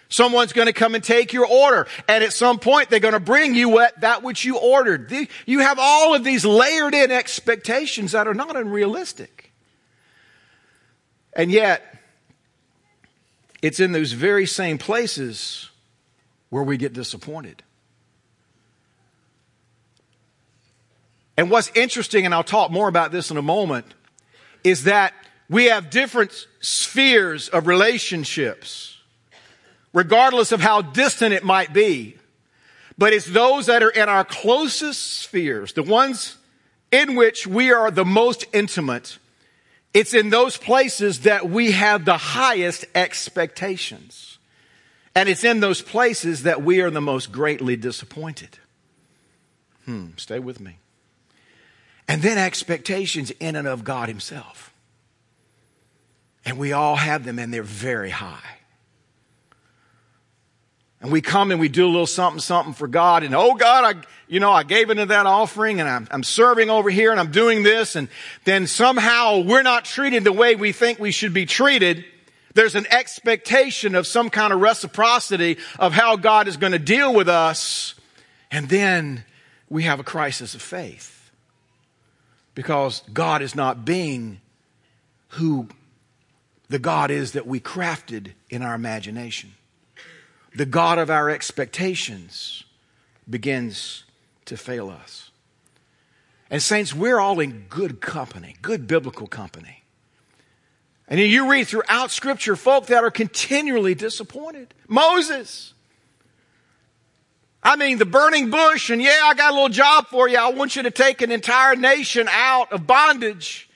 Someone's 0.10 0.54
going 0.54 0.68
to 0.68 0.74
come 0.74 0.96
and 0.96 1.04
take 1.04 1.34
your 1.34 1.46
order. 1.46 1.88
And 2.08 2.24
at 2.24 2.34
some 2.34 2.60
point, 2.60 2.90
they're 2.90 3.00
going 3.00 3.14
to 3.14 3.20
bring 3.20 3.56
you 3.56 3.70
what, 3.70 4.00
that 4.02 4.24
which 4.24 4.46
you 4.46 4.58
ordered. 4.58 5.12
You 5.46 5.60
have 5.60 5.78
all 5.80 6.16
of 6.16 6.24
these 6.24 6.46
layered 6.46 6.94
in 6.94 7.12
expectations 7.12 8.14
that 8.14 8.28
are 8.28 8.34
not 8.34 8.56
unrealistic. 8.56 9.52
And 11.34 11.52
yet, 11.52 11.84
it's 13.62 13.80
in 13.80 13.92
those 13.92 14.14
very 14.14 14.46
same 14.46 14.78
places 14.78 15.70
where 16.50 16.64
we 16.64 16.78
get 16.78 16.94
disappointed. 16.94 17.64
And 21.36 21.52
what's 21.52 21.72
interesting, 21.76 22.26
and 22.26 22.34
I'll 22.34 22.44
talk 22.44 22.72
more 22.72 22.88
about 22.88 23.12
this 23.12 23.30
in 23.30 23.38
a 23.38 23.42
moment, 23.42 23.86
is 24.64 24.86
that 24.86 25.14
we 25.50 25.66
have 25.66 25.90
different 25.90 26.48
spheres 26.60 27.48
of 27.50 27.68
relationships, 27.68 28.97
regardless 29.98 30.52
of 30.52 30.62
how 30.62 30.80
distant 30.80 31.34
it 31.34 31.44
might 31.44 31.74
be. 31.74 32.16
But 33.00 33.14
it's 33.14 33.26
those 33.26 33.66
that 33.66 33.82
are 33.82 33.90
in 33.90 34.08
our 34.08 34.24
closest 34.24 35.22
spheres, 35.22 35.74
the 35.74 35.82
ones 35.82 36.38
in 36.92 37.16
which 37.16 37.48
we 37.48 37.72
are 37.72 37.90
the 37.90 38.06
most 38.06 38.46
intimate. 38.54 39.18
It's 39.96 40.14
in 40.14 40.30
those 40.30 40.56
places 40.56 41.22
that 41.22 41.50
we 41.50 41.72
have 41.72 42.06
the 42.06 42.18
highest 42.18 42.86
expectations. 42.94 44.38
And 45.16 45.28
it's 45.28 45.44
in 45.44 45.62
those 45.62 45.82
places 45.82 46.44
that 46.44 46.62
we 46.62 46.82
are 46.82 46.92
the 46.92 47.02
most 47.02 47.32
greatly 47.32 47.76
disappointed. 47.76 48.60
Hmm, 49.86 50.10
stay 50.16 50.38
with 50.38 50.60
me. 50.60 50.78
And 52.08 52.22
then 52.22 52.38
expectations 52.38 53.32
in 53.40 53.56
and 53.56 53.68
of 53.68 53.84
God 53.84 54.10
Himself. 54.10 54.72
And 56.46 56.60
we 56.60 56.72
all 56.72 56.98
have 56.98 57.26
them 57.26 57.40
and 57.40 57.52
they're 57.52 57.64
very 57.64 58.12
high. 58.12 58.57
And 61.00 61.12
we 61.12 61.22
come 61.22 61.52
and 61.52 61.60
we 61.60 61.70
do 61.70 61.86
a 61.86 61.88
little 61.88 62.08
something, 62.08 62.40
something 62.40 62.74
for 62.74 62.88
God. 62.88 63.24
And 63.24 63.36
oh 63.36 63.54
God, 63.54 63.96
I, 63.96 64.02
you 64.28 64.40
know, 64.40 64.52
I 64.52 64.64
gave 64.64 64.90
into 64.90 65.06
that 65.06 65.26
offering 65.28 65.80
and 65.80 65.88
I'm, 65.88 66.08
I'm 66.10 66.24
serving 66.24 66.70
over 66.70 66.90
here 66.90 67.12
and 67.12 67.20
I'm 67.20 67.32
doing 67.32 67.62
this. 67.62 67.96
And 67.96 68.10
then 68.46 68.66
somehow 68.66 69.40
we're 69.40 69.62
not 69.62 69.86
treated 69.86 70.24
the 70.24 70.34
way 70.34 70.56
we 70.56 70.72
think 70.72 71.00
we 71.00 71.12
should 71.12 71.34
be 71.34 71.46
treated. 71.46 72.04
There's 72.56 72.74
an 72.74 72.88
expectation 72.90 73.94
of 73.94 74.08
some 74.08 74.32
kind 74.32 74.52
of 74.52 74.60
reciprocity 74.60 75.58
of 75.78 75.94
how 75.94 76.16
God 76.16 76.48
is 76.48 76.58
going 76.58 76.72
to 76.72 76.80
deal 76.80 77.14
with 77.14 77.30
us. 77.30 77.94
And 78.50 78.68
then 78.68 79.24
we 79.70 79.84
have 79.84 80.00
a 80.00 80.04
crisis 80.04 80.56
of 80.56 80.64
faith 80.64 81.32
because 82.56 83.04
God 83.14 83.44
is 83.44 83.54
not 83.54 83.86
being 83.86 84.42
who 85.30 85.68
the 86.70 86.80
God 86.80 87.12
is 87.12 87.34
that 87.34 87.46
we 87.46 87.60
crafted 87.60 88.32
in 88.50 88.64
our 88.64 88.74
imagination. 88.74 89.54
The 90.58 90.66
God 90.66 90.98
of 90.98 91.12
our 91.12 91.30
expectations 91.30 92.64
begins 93.30 94.06
to 94.46 94.58
fail 94.58 94.90
us. 94.90 95.30
And, 96.50 96.64
saints, 96.64 96.96
we're 96.96 97.20
all 97.20 97.40
in 97.40 97.68
good 97.70 98.02
company, 98.02 98.56
good 98.64 98.88
biblical 98.88 99.28
company. 99.28 99.84
And 101.08 101.20
you 101.20 101.48
read 101.48 101.68
throughout 101.68 102.10
Scripture 102.10 102.56
folk 102.56 102.88
that 102.88 103.04
are 103.04 103.12
continually 103.12 103.94
disappointed. 103.94 104.74
Moses. 104.88 105.76
I 107.62 107.76
mean, 107.76 108.00
the 108.00 108.06
burning 108.06 108.50
bush, 108.50 108.90
and 108.90 109.00
yeah, 109.00 109.20
I 109.26 109.36
got 109.36 109.52
a 109.52 109.54
little 109.54 109.70
job 109.70 110.08
for 110.08 110.28
you. 110.28 110.40
I 110.40 110.50
want 110.50 110.76
you 110.76 110.82
to 110.82 110.92
take 110.92 111.22
an 111.22 111.32
entire 111.32 111.76
nation 111.76 112.28
out 112.32 112.72
of 112.72 112.88
bondage. 112.88 113.67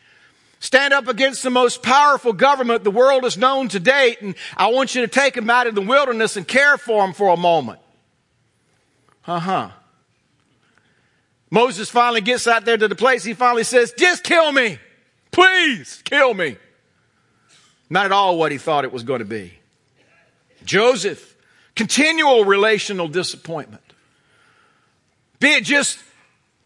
Stand 0.61 0.93
up 0.93 1.07
against 1.07 1.41
the 1.41 1.49
most 1.49 1.81
powerful 1.81 2.33
government 2.33 2.83
the 2.83 2.91
world 2.91 3.23
has 3.23 3.35
known 3.35 3.67
to 3.69 3.79
date, 3.79 4.21
and 4.21 4.35
I 4.55 4.67
want 4.67 4.93
you 4.93 5.01
to 5.01 5.07
take 5.07 5.33
them 5.33 5.49
out 5.49 5.65
of 5.65 5.73
the 5.73 5.81
wilderness 5.81 6.37
and 6.37 6.47
care 6.47 6.77
for 6.77 7.01
them 7.01 7.13
for 7.13 7.29
a 7.29 7.35
moment. 7.35 7.79
Uh 9.25 9.39
huh. 9.39 9.69
Moses 11.49 11.89
finally 11.89 12.21
gets 12.21 12.45
out 12.45 12.63
there 12.63 12.77
to 12.77 12.87
the 12.87 12.95
place, 12.95 13.23
he 13.23 13.33
finally 13.33 13.63
says, 13.63 13.91
Just 13.97 14.23
kill 14.23 14.51
me. 14.51 14.77
Please 15.31 15.99
kill 16.05 16.35
me. 16.35 16.57
Not 17.89 18.05
at 18.05 18.11
all 18.11 18.37
what 18.37 18.51
he 18.51 18.59
thought 18.59 18.83
it 18.85 18.93
was 18.93 19.01
going 19.01 19.19
to 19.19 19.25
be. 19.25 19.53
Joseph, 20.63 21.35
continual 21.75 22.45
relational 22.45 23.07
disappointment. 23.07 23.81
Be 25.39 25.53
it 25.53 25.63
just 25.63 25.97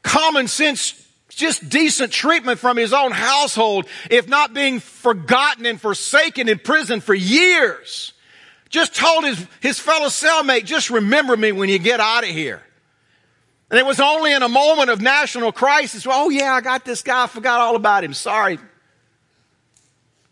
common 0.03 0.49
sense 0.49 1.04
just 1.35 1.69
decent 1.69 2.11
treatment 2.11 2.59
from 2.59 2.77
his 2.77 2.93
own 2.93 3.11
household, 3.11 3.85
if 4.09 4.27
not 4.27 4.53
being 4.53 4.79
forgotten 4.79 5.65
and 5.65 5.79
forsaken 5.79 6.49
in 6.49 6.59
prison 6.59 7.01
for 7.01 7.13
years. 7.13 8.13
Just 8.69 8.95
told 8.95 9.25
his, 9.25 9.45
his 9.59 9.79
fellow 9.79 10.07
cellmate, 10.07 10.65
just 10.65 10.89
remember 10.89 11.37
me 11.37 11.51
when 11.51 11.69
you 11.69 11.77
get 11.77 11.99
out 11.99 12.23
of 12.23 12.29
here. 12.29 12.61
And 13.69 13.79
it 13.79 13.85
was 13.85 13.99
only 13.99 14.33
in 14.33 14.43
a 14.43 14.49
moment 14.49 14.89
of 14.89 15.01
national 15.01 15.51
crisis, 15.51 16.05
oh 16.09 16.29
yeah, 16.29 16.53
I 16.53 16.61
got 16.61 16.85
this 16.85 17.01
guy, 17.01 17.23
I 17.23 17.27
forgot 17.27 17.59
all 17.59 17.75
about 17.75 18.03
him, 18.03 18.13
sorry. 18.13 18.59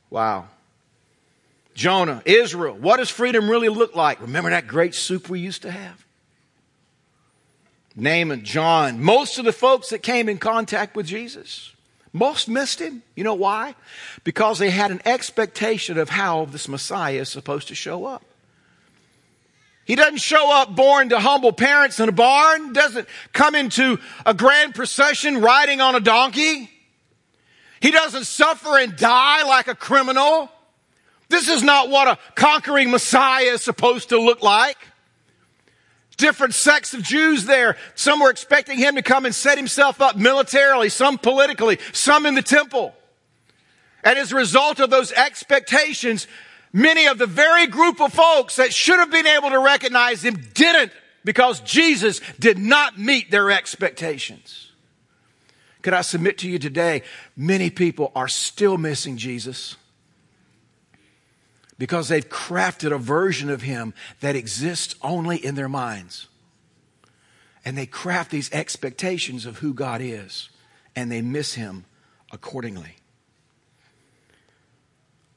Wow. 0.10 0.48
Jonah, 1.74 2.22
Israel, 2.26 2.76
what 2.76 2.98
does 2.98 3.10
freedom 3.10 3.50
really 3.50 3.70
look 3.70 3.96
like? 3.96 4.22
Remember 4.22 4.52
that 4.52 4.68
great 4.68 4.94
soup 4.94 5.30
we 5.30 5.39
used 5.39 5.63
to 5.63 5.72
have? 5.72 6.06
Naaman, 7.95 8.43
John, 8.43 9.01
most 9.01 9.38
of 9.38 9.45
the 9.45 9.53
folks 9.53 9.89
that 9.89 9.99
came 9.99 10.27
in 10.27 10.39
contact 10.39 10.95
with 10.95 11.06
Jesus, 11.06 11.71
most 12.12 12.47
missed 12.47 12.79
him. 12.79 13.03
You 13.15 13.23
know 13.23 13.36
why? 13.36 13.75
Because 14.23 14.60
they 14.60 14.69
had 14.69 14.91
an 14.91 15.01
expectation 15.06 15.97
of 15.97 16.10
how 16.10 16.45
this 16.45 16.67
Messiah 16.67 17.21
is 17.21 17.29
supposed 17.29 17.67
to 17.67 17.75
show 17.75 18.06
up. 18.06 18.23
He 19.86 19.95
doesn't 19.95 20.19
show 20.19 20.51
up 20.51 20.75
born 20.75 21.10
to 21.10 21.19
humble 21.19 21.51
parents 21.51 21.99
in 21.99 22.08
a 22.08 22.13
barn, 22.13 22.71
doesn't 22.71 23.08
come 23.34 23.53
into 23.53 23.99
a 24.25 24.34
grand 24.34 24.75
procession 24.75 25.41
riding 25.41 25.82
on 25.82 25.95
a 25.95 25.99
donkey. 25.99 26.69
He 27.82 27.91
doesn't 27.91 28.23
suffer 28.23 28.77
and 28.79 28.95
die 28.95 29.43
like 29.43 29.67
a 29.67 29.75
criminal. 29.75 30.49
This 31.27 31.49
is 31.49 31.63
not 31.63 31.89
what 31.89 32.08
a 32.08 32.17
conquering 32.36 32.91
Messiah 32.91 33.53
is 33.53 33.62
supposed 33.62 34.10
to 34.10 34.21
look 34.21 34.41
like 34.41 34.77
different 36.17 36.54
sects 36.54 36.93
of 36.93 37.04
Jews 37.04 37.45
there. 37.45 37.78
Some 37.95 38.19
were 38.19 38.30
expecting 38.30 38.78
him 38.78 38.95
to 38.95 39.02
come 39.02 39.26
and 39.26 39.34
set 39.34 39.58
himself 39.58 40.02
up 40.02 40.15
militarily, 40.15 40.89
some 40.89 41.17
politically, 41.17 41.80
some 41.91 42.26
in 42.26 42.36
the 42.36 42.41
temple. 42.41 42.93
And 44.04 44.17
as 44.17 44.32
a 44.32 44.36
result 44.36 44.80
of 44.80 44.89
those 44.89 45.12
expectations, 45.12 46.28
many 46.71 47.08
of 47.08 47.17
the 47.17 47.26
very 47.26 47.67
group 47.67 48.02
of 48.02 48.13
folks 48.13 48.58
that 48.58 48.73
should 48.73 48.99
have 48.99 49.12
been 49.12 49.28
able 49.28 49.49
to 49.49 49.60
recognize 49.60 50.23
him 50.23 50.41
didn't 50.54 50.91
because 51.23 51.62
Jesus 51.62 52.19
did 52.39 52.58
not 52.58 52.99
meet 52.99 53.32
their 53.32 53.49
expectations. 53.49 54.71
Could 55.82 55.93
I 55.93 56.02
submit 56.02 56.38
to 56.39 56.49
you 56.49 56.60
today, 56.60 57.04
many 57.36 57.69
people 57.69 58.12
are 58.15 58.28
still 58.28 58.78
missing 58.78 59.17
Jesus 59.17 59.76
because 61.78 62.08
they've 62.08 62.28
crafted 62.28 62.94
a 62.94 62.98
version 62.98 63.50
of 63.50 63.62
him 63.62 63.94
that 64.22 64.36
exists 64.36 64.96
only 65.02 65.38
in 65.38 65.56
their 65.56 65.70
minds. 65.70 66.28
And 67.66 67.78
they 67.78 67.86
craft 67.86 68.32
these 68.32 68.52
expectations 68.52 69.46
of 69.46 69.60
who 69.60 69.74
God 69.74 70.02
is, 70.02 70.50
and 70.96 71.12
they 71.12 71.22
miss 71.22 71.54
him 71.54 71.86
accordingly. 72.32 72.98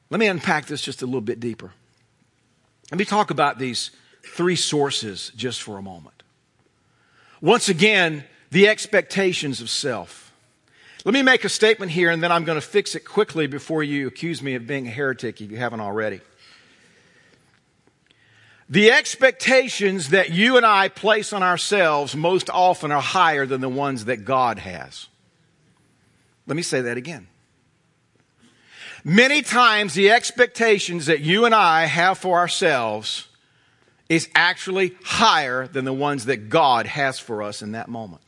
Let 0.09 0.19
me 0.19 0.27
unpack 0.27 0.65
this 0.65 0.81
just 0.81 1.01
a 1.01 1.05
little 1.05 1.21
bit 1.21 1.39
deeper. 1.39 1.71
Let 2.91 2.97
me 2.97 3.05
talk 3.05 3.31
about 3.31 3.59
these 3.59 3.91
three 4.23 4.55
sources 4.55 5.31
just 5.35 5.61
for 5.61 5.77
a 5.77 5.81
moment. 5.81 6.23
Once 7.41 7.69
again, 7.69 8.23
the 8.51 8.67
expectations 8.67 9.61
of 9.61 9.69
self. 9.69 10.26
Let 11.05 11.13
me 11.13 11.21
make 11.21 11.43
a 11.43 11.49
statement 11.49 11.91
here 11.91 12.09
and 12.09 12.21
then 12.21 12.31
I'm 12.31 12.43
going 12.43 12.59
to 12.59 12.65
fix 12.65 12.95
it 12.95 13.01
quickly 13.05 13.47
before 13.47 13.83
you 13.83 14.07
accuse 14.07 14.41
me 14.41 14.55
of 14.55 14.67
being 14.67 14.87
a 14.87 14.91
heretic 14.91 15.41
if 15.41 15.51
you 15.51 15.57
haven't 15.57 15.79
already. 15.79 16.21
The 18.69 18.91
expectations 18.91 20.09
that 20.09 20.31
you 20.31 20.57
and 20.57 20.65
I 20.65 20.89
place 20.89 21.31
on 21.31 21.41
ourselves 21.41 22.15
most 22.15 22.49
often 22.49 22.91
are 22.91 23.01
higher 23.01 23.45
than 23.45 23.61
the 23.61 23.69
ones 23.69 24.05
that 24.05 24.25
God 24.25 24.59
has. 24.59 25.07
Let 26.47 26.57
me 26.57 26.63
say 26.63 26.81
that 26.81 26.97
again. 26.97 27.27
Many 29.05 29.41
times 29.41 29.93
the 29.93 30.11
expectations 30.11 31.05
that 31.05 31.21
you 31.21 31.45
and 31.45 31.55
I 31.55 31.85
have 31.85 32.17
for 32.17 32.39
ourselves 32.39 33.27
is 34.09 34.27
actually 34.35 34.95
higher 35.03 35.67
than 35.67 35.85
the 35.85 35.93
ones 35.93 36.25
that 36.25 36.49
God 36.49 36.87
has 36.87 37.19
for 37.19 37.41
us 37.41 37.61
in 37.61 37.71
that 37.71 37.87
moment. 37.87 38.26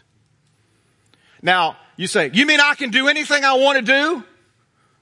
Now, 1.41 1.77
you 1.95 2.07
say, 2.07 2.31
you 2.33 2.45
mean 2.45 2.59
I 2.59 2.75
can 2.75 2.89
do 2.89 3.07
anything 3.07 3.43
I 3.43 3.53
want 3.53 3.77
to 3.77 3.81
do? 3.83 4.23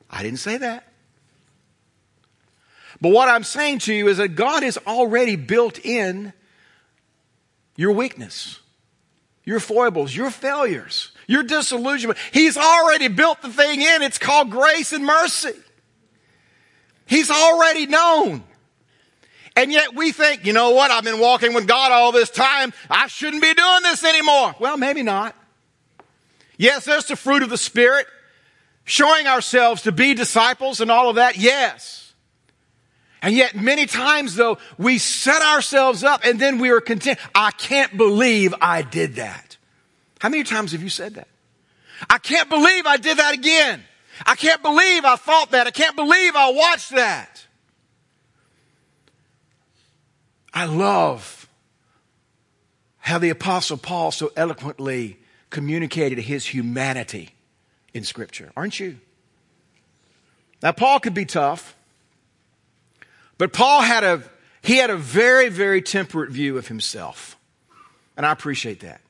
I 0.09 0.23
didn't 0.23 0.39
say 0.39 0.57
that. 0.57 0.87
But 2.99 3.09
what 3.09 3.29
I'm 3.29 3.43
saying 3.43 3.79
to 3.79 3.93
you 3.93 4.07
is 4.07 4.17
that 4.17 4.29
God 4.29 4.63
has 4.63 4.77
already 4.87 5.35
built 5.35 5.79
in 5.85 6.33
your 7.75 7.91
weakness, 7.91 8.59
your 9.45 9.59
foibles, 9.59 10.15
your 10.15 10.31
failures, 10.31 11.11
your 11.27 11.43
disillusionment. 11.43 12.17
He's 12.31 12.57
already 12.57 13.07
built 13.07 13.41
the 13.41 13.49
thing 13.49 13.81
in. 13.81 14.01
It's 14.01 14.17
called 14.17 14.49
grace 14.49 14.93
and 14.93 15.05
mercy. 15.05 15.53
He's 17.05 17.29
already 17.29 17.85
known. 17.85 18.43
And 19.55 19.71
yet 19.71 19.95
we 19.95 20.11
think, 20.11 20.45
you 20.45 20.53
know 20.53 20.71
what? 20.71 20.91
I've 20.91 21.03
been 21.03 21.19
walking 21.19 21.53
with 21.53 21.67
God 21.67 21.91
all 21.91 22.11
this 22.11 22.29
time. 22.29 22.73
I 22.89 23.07
shouldn't 23.07 23.41
be 23.41 23.53
doing 23.53 23.83
this 23.83 24.03
anymore. 24.03 24.55
Well, 24.59 24.77
maybe 24.77 25.03
not. 25.03 25.35
Yes, 26.57 26.85
there's 26.85 27.05
the 27.05 27.15
fruit 27.15 27.43
of 27.43 27.49
the 27.49 27.57
Spirit, 27.57 28.07
showing 28.83 29.27
ourselves 29.27 29.83
to 29.83 29.91
be 29.91 30.13
disciples 30.13 30.81
and 30.81 30.91
all 30.91 31.09
of 31.09 31.15
that. 31.15 31.37
Yes. 31.37 32.13
And 33.21 33.35
yet 33.35 33.55
many 33.55 33.85
times 33.85 34.35
though, 34.35 34.57
we 34.77 34.97
set 34.97 35.41
ourselves 35.41 36.03
up 36.03 36.21
and 36.23 36.39
then 36.39 36.59
we 36.59 36.69
are 36.69 36.81
content. 36.81 37.19
I 37.33 37.51
can't 37.51 37.95
believe 37.97 38.53
I 38.61 38.81
did 38.81 39.15
that. 39.15 39.57
How 40.19 40.29
many 40.29 40.43
times 40.43 40.71
have 40.71 40.81
you 40.81 40.89
said 40.89 41.15
that? 41.15 41.27
I 42.09 42.17
can't 42.17 42.49
believe 42.49 42.85
I 42.85 42.97
did 42.97 43.17
that 43.17 43.33
again. 43.33 43.83
I 44.25 44.35
can't 44.35 44.61
believe 44.61 45.05
I 45.05 45.15
thought 45.15 45.51
that. 45.51 45.67
I 45.67 45.71
can't 45.71 45.95
believe 45.95 46.35
I 46.35 46.51
watched 46.51 46.91
that. 46.91 47.45
I 50.53 50.65
love 50.65 51.47
how 52.97 53.19
the 53.19 53.29
apostle 53.29 53.77
Paul 53.77 54.11
so 54.11 54.31
eloquently 54.35 55.19
communicated 55.49 56.19
his 56.19 56.45
humanity 56.45 57.35
in 57.93 58.03
scripture, 58.03 58.51
aren't 58.55 58.79
you? 58.79 58.97
Now 60.61 60.71
Paul 60.71 60.99
could 60.99 61.13
be 61.13 61.25
tough, 61.25 61.75
but 63.37 63.53
Paul 63.53 63.81
had 63.81 64.03
a, 64.03 64.23
he 64.61 64.77
had 64.77 64.89
a 64.89 64.97
very, 64.97 65.49
very 65.49 65.81
temperate 65.81 66.31
view 66.31 66.57
of 66.57 66.67
himself. 66.67 67.37
And 68.15 68.25
I 68.25 68.31
appreciate 68.31 68.79
that. 68.81 69.01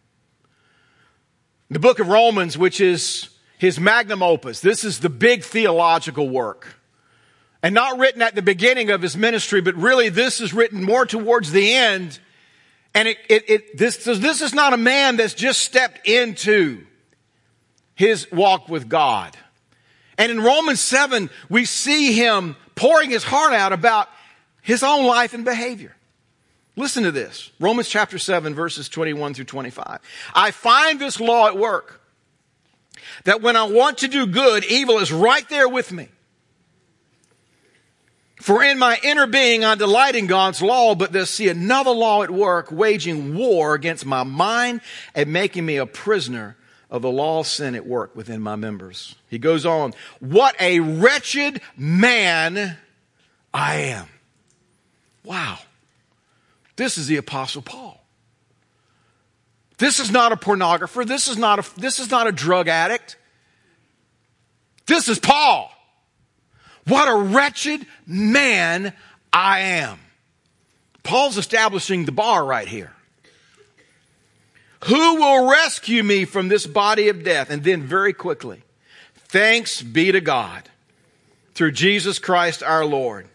The 1.70 1.80
book 1.80 2.00
of 2.00 2.08
Romans, 2.08 2.58
which 2.58 2.80
is 2.80 3.30
his 3.58 3.80
magnum 3.80 4.22
opus, 4.22 4.60
this 4.60 4.84
is 4.84 5.00
the 5.00 5.10
big 5.10 5.44
theological 5.44 6.30
work. 6.30 6.76
And 7.64 7.74
not 7.74 7.98
written 7.98 8.22
at 8.22 8.36
the 8.36 8.42
beginning 8.42 8.92
of 8.92 9.02
his 9.02 9.18
ministry, 9.18 9.62
but 9.62 9.76
really 9.76 10.10
this 10.10 10.40
is 10.40 10.54
written 10.54 10.84
more 10.84 11.06
towards 11.06 11.52
the 11.52 11.74
end. 11.74 12.20
And 12.98 13.08
it, 13.08 13.20
it, 13.30 13.44
it 13.48 13.78
this, 13.78 13.98
this 14.04 14.42
is 14.42 14.56
not 14.56 14.74
a 14.74 14.78
man 14.78 15.18
that's 15.18 15.36
just 15.36 15.60
stepped 15.60 16.08
into 16.08 16.84
his 17.94 18.28
walk 18.32 18.70
with 18.70 18.90
God. 18.90 19.38
And 20.18 20.32
in 20.32 20.42
Romans 20.42 20.82
7, 20.82 21.30
we 21.48 21.66
see 21.66 22.14
him 22.14 22.56
pouring 22.74 23.12
his 23.12 23.24
heart 23.24 23.54
out 23.54 23.72
about 23.72 24.10
his 24.64 24.82
own 24.82 25.06
life 25.06 25.36
and 25.36 25.46
behavior. 25.46 25.96
Listen 26.76 27.04
to 27.04 27.12
this. 27.12 27.52
Romans 27.60 27.88
chapter 27.88 28.18
7 28.18 28.56
verses 28.56 28.90
21 28.90 29.36
through 29.36 29.46
25. 29.46 30.00
I 30.34 30.50
find 30.50 31.00
this 31.00 31.20
law 31.20 31.46
at 31.46 31.56
work. 31.56 32.02
That 33.26 33.44
when 33.44 33.56
I 33.56 33.66
want 33.66 34.00
to 34.00 34.08
do 34.08 34.26
good, 34.26 34.66
evil 34.66 34.98
is 34.98 35.12
right 35.12 35.48
there 35.50 35.70
with 35.70 35.92
me. 35.92 36.10
For 38.40 38.64
in 38.64 38.78
my 38.78 39.00
inner 39.04 39.28
being 39.28 39.66
I 39.66 39.76
delight 39.76 40.16
in 40.16 40.28
God's 40.28 40.62
law, 40.62 40.96
but 40.96 41.12
there's 41.12 41.30
see 41.30 41.50
another 41.50 41.92
law 41.92 42.24
at 42.24 42.30
work, 42.30 42.72
waging 42.72 43.36
war 43.36 43.74
against 43.74 44.06
my 44.06 44.24
mind 44.24 44.82
and 45.16 45.34
making 45.34 45.66
me 45.66 45.78
a 45.78 45.86
prisoner 45.86 46.56
of 46.90 47.02
the 47.02 47.10
law 47.10 47.40
of 47.40 47.48
sin 47.48 47.76
at 47.76 47.86
work 47.86 48.16
within 48.16 48.42
my 48.42 48.56
members. 48.56 49.16
He 49.28 49.40
goes 49.40 49.66
on, 49.66 49.94
what 50.20 50.56
a 50.62 50.80
wretched 50.80 51.62
man 51.76 52.78
I 53.54 53.76
am. 53.76 54.08
Wow. 55.24 55.58
This 56.76 56.98
is 56.98 57.08
the 57.08 57.18
apostle 57.18 57.64
Paul. 57.64 58.02
This 59.80 60.00
is 60.00 60.12
not 60.12 60.32
a 60.32 60.38
pornographer. 60.38 61.06
This 61.06 61.28
is 61.28 61.38
not 61.38 61.60
a, 61.60 61.80
this 61.80 62.00
is 62.00 62.10
not 62.10 62.28
a 62.28 62.32
drug 62.32 62.68
addict. 62.68 63.18
This 64.86 65.10
is 65.10 65.20
Paul. 65.20 65.72
What 66.88 67.10
a 67.10 67.16
wretched 67.16 67.86
man 68.06 68.94
I 69.34 69.60
am. 69.60 70.00
Paul's 71.04 71.38
establishing 71.38 72.06
the 72.06 72.12
bar 72.12 72.44
right 72.46 72.68
here. 72.68 72.94
Who 74.86 75.16
will 75.16 75.50
rescue 75.50 76.04
me 76.04 76.26
from 76.26 76.48
this 76.48 76.68
body 76.68 77.10
of 77.10 77.24
death? 77.24 77.50
And 77.50 77.64
then 77.64 77.84
very 77.84 78.14
quickly, 78.14 78.62
thanks 79.16 79.82
be 79.82 80.12
to 80.12 80.22
God 80.22 80.70
through 81.54 81.72
Jesus 81.72 82.20
Christ 82.20 82.62
our 82.62 82.86
Lord. 82.86 83.28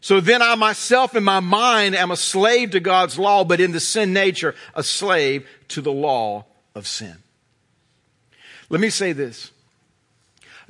So 0.00 0.20
then 0.20 0.40
I 0.40 0.54
myself 0.54 1.14
in 1.14 1.22
my 1.22 1.40
mind 1.40 1.94
am 1.94 2.10
a 2.10 2.16
slave 2.16 2.70
to 2.70 2.80
God's 2.80 3.18
law, 3.18 3.44
but 3.44 3.60
in 3.60 3.72
the 3.72 3.80
sin 3.80 4.12
nature, 4.12 4.54
a 4.74 4.82
slave 4.82 5.46
to 5.68 5.82
the 5.82 5.92
law 5.92 6.46
of 6.74 6.86
sin. 6.86 7.16
Let 8.70 8.80
me 8.80 8.88
say 8.88 9.12
this. 9.12 9.50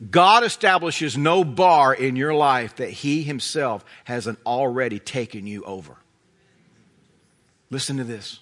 God 0.08 0.44
establishes 0.44 1.18
no 1.18 1.44
bar 1.44 1.92
in 1.92 2.16
your 2.16 2.32
life 2.32 2.76
that 2.76 2.90
He 2.90 3.22
Himself 3.22 3.84
hasn't 4.04 4.38
already 4.46 4.98
taken 4.98 5.46
you 5.46 5.62
over. 5.64 5.96
Listen 7.70 7.98
to 7.98 8.04
this. 8.04 8.40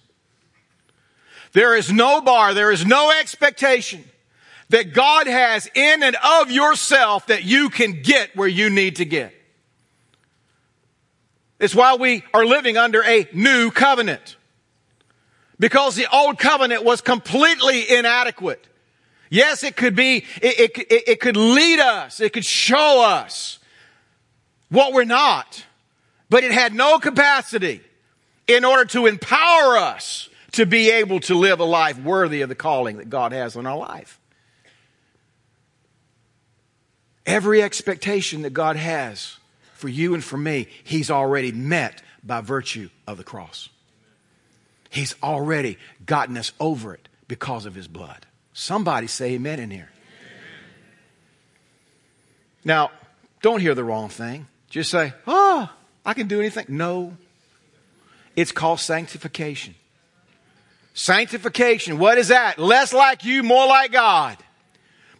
There 1.52 1.74
is 1.74 1.92
no 1.92 2.20
bar, 2.20 2.54
there 2.54 2.70
is 2.70 2.86
no 2.86 3.10
expectation 3.18 4.04
that 4.68 4.92
God 4.92 5.26
has 5.26 5.68
in 5.74 6.02
and 6.02 6.16
of 6.16 6.50
yourself 6.50 7.26
that 7.26 7.44
you 7.44 7.70
can 7.70 8.02
get 8.02 8.36
where 8.36 8.48
you 8.48 8.70
need 8.70 8.96
to 8.96 9.04
get. 9.04 9.34
It's 11.58 11.74
why 11.74 11.96
we 11.96 12.22
are 12.32 12.46
living 12.46 12.76
under 12.76 13.02
a 13.02 13.26
new 13.32 13.70
covenant. 13.70 14.36
Because 15.58 15.96
the 15.96 16.06
old 16.14 16.38
covenant 16.38 16.84
was 16.84 17.00
completely 17.00 17.90
inadequate. 17.90 18.64
Yes, 19.30 19.62
it 19.62 19.76
could 19.76 19.94
be, 19.94 20.24
it, 20.40 20.76
it, 20.78 21.08
it, 21.08 21.20
could 21.20 21.36
lead 21.36 21.80
us, 21.80 22.20
it 22.20 22.32
could 22.32 22.44
show 22.44 23.02
us 23.04 23.58
what 24.70 24.92
we're 24.92 25.04
not, 25.04 25.64
but 26.30 26.44
it 26.44 26.52
had 26.52 26.74
no 26.74 26.98
capacity 26.98 27.80
in 28.46 28.64
order 28.64 28.84
to 28.86 29.06
empower 29.06 29.76
us 29.76 30.28
to 30.52 30.64
be 30.66 30.90
able 30.90 31.20
to 31.20 31.34
live 31.34 31.60
a 31.60 31.64
life 31.64 31.98
worthy 31.98 32.40
of 32.40 32.48
the 32.48 32.54
calling 32.54 32.96
that 32.96 33.10
God 33.10 33.32
has 33.32 33.56
on 33.56 33.66
our 33.66 33.76
life. 33.76 34.18
Every 37.26 37.62
expectation 37.62 38.42
that 38.42 38.54
God 38.54 38.76
has 38.76 39.36
for 39.74 39.88
you 39.88 40.14
and 40.14 40.24
for 40.24 40.38
me, 40.38 40.68
He's 40.82 41.10
already 41.10 41.52
met 41.52 42.02
by 42.24 42.40
virtue 42.40 42.88
of 43.06 43.18
the 43.18 43.24
cross. 43.24 43.68
He's 44.88 45.14
already 45.22 45.76
gotten 46.06 46.38
us 46.38 46.52
over 46.58 46.94
it 46.94 47.08
because 47.28 47.66
of 47.66 47.74
His 47.74 47.86
blood. 47.86 48.26
Somebody 48.58 49.06
say 49.06 49.34
amen 49.34 49.60
in 49.60 49.70
here. 49.70 49.88
Now, 52.64 52.90
don't 53.40 53.60
hear 53.60 53.76
the 53.76 53.84
wrong 53.84 54.08
thing. 54.08 54.48
Just 54.68 54.90
say, 54.90 55.12
oh, 55.28 55.70
I 56.04 56.12
can 56.12 56.26
do 56.26 56.40
anything. 56.40 56.66
No. 56.66 57.16
It's 58.34 58.50
called 58.50 58.80
sanctification. 58.80 59.76
Sanctification, 60.92 61.98
what 61.98 62.18
is 62.18 62.28
that? 62.28 62.58
Less 62.58 62.92
like 62.92 63.24
you, 63.24 63.44
more 63.44 63.68
like 63.68 63.92
God. 63.92 64.36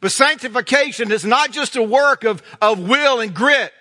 But 0.01 0.11
sanctification 0.11 1.13
is 1.13 1.25
not 1.25 1.53
just 1.53 1.77
a 1.77 1.83
work 1.83 2.25
of, 2.25 2.43
of 2.61 2.89
will 2.89 3.21
and 3.21 3.33
grit. 3.33 3.73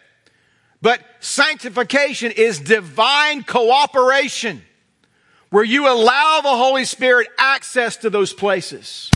But 0.83 1.01
sanctification 1.19 2.31
is 2.31 2.59
divine 2.59 3.41
cooperation 3.41 4.61
where 5.49 5.63
you 5.63 5.91
allow 5.91 6.41
the 6.41 6.49
Holy 6.55 6.85
Spirit 6.85 7.27
access 7.39 7.97
to 7.97 8.11
those 8.11 8.33
places 8.33 9.09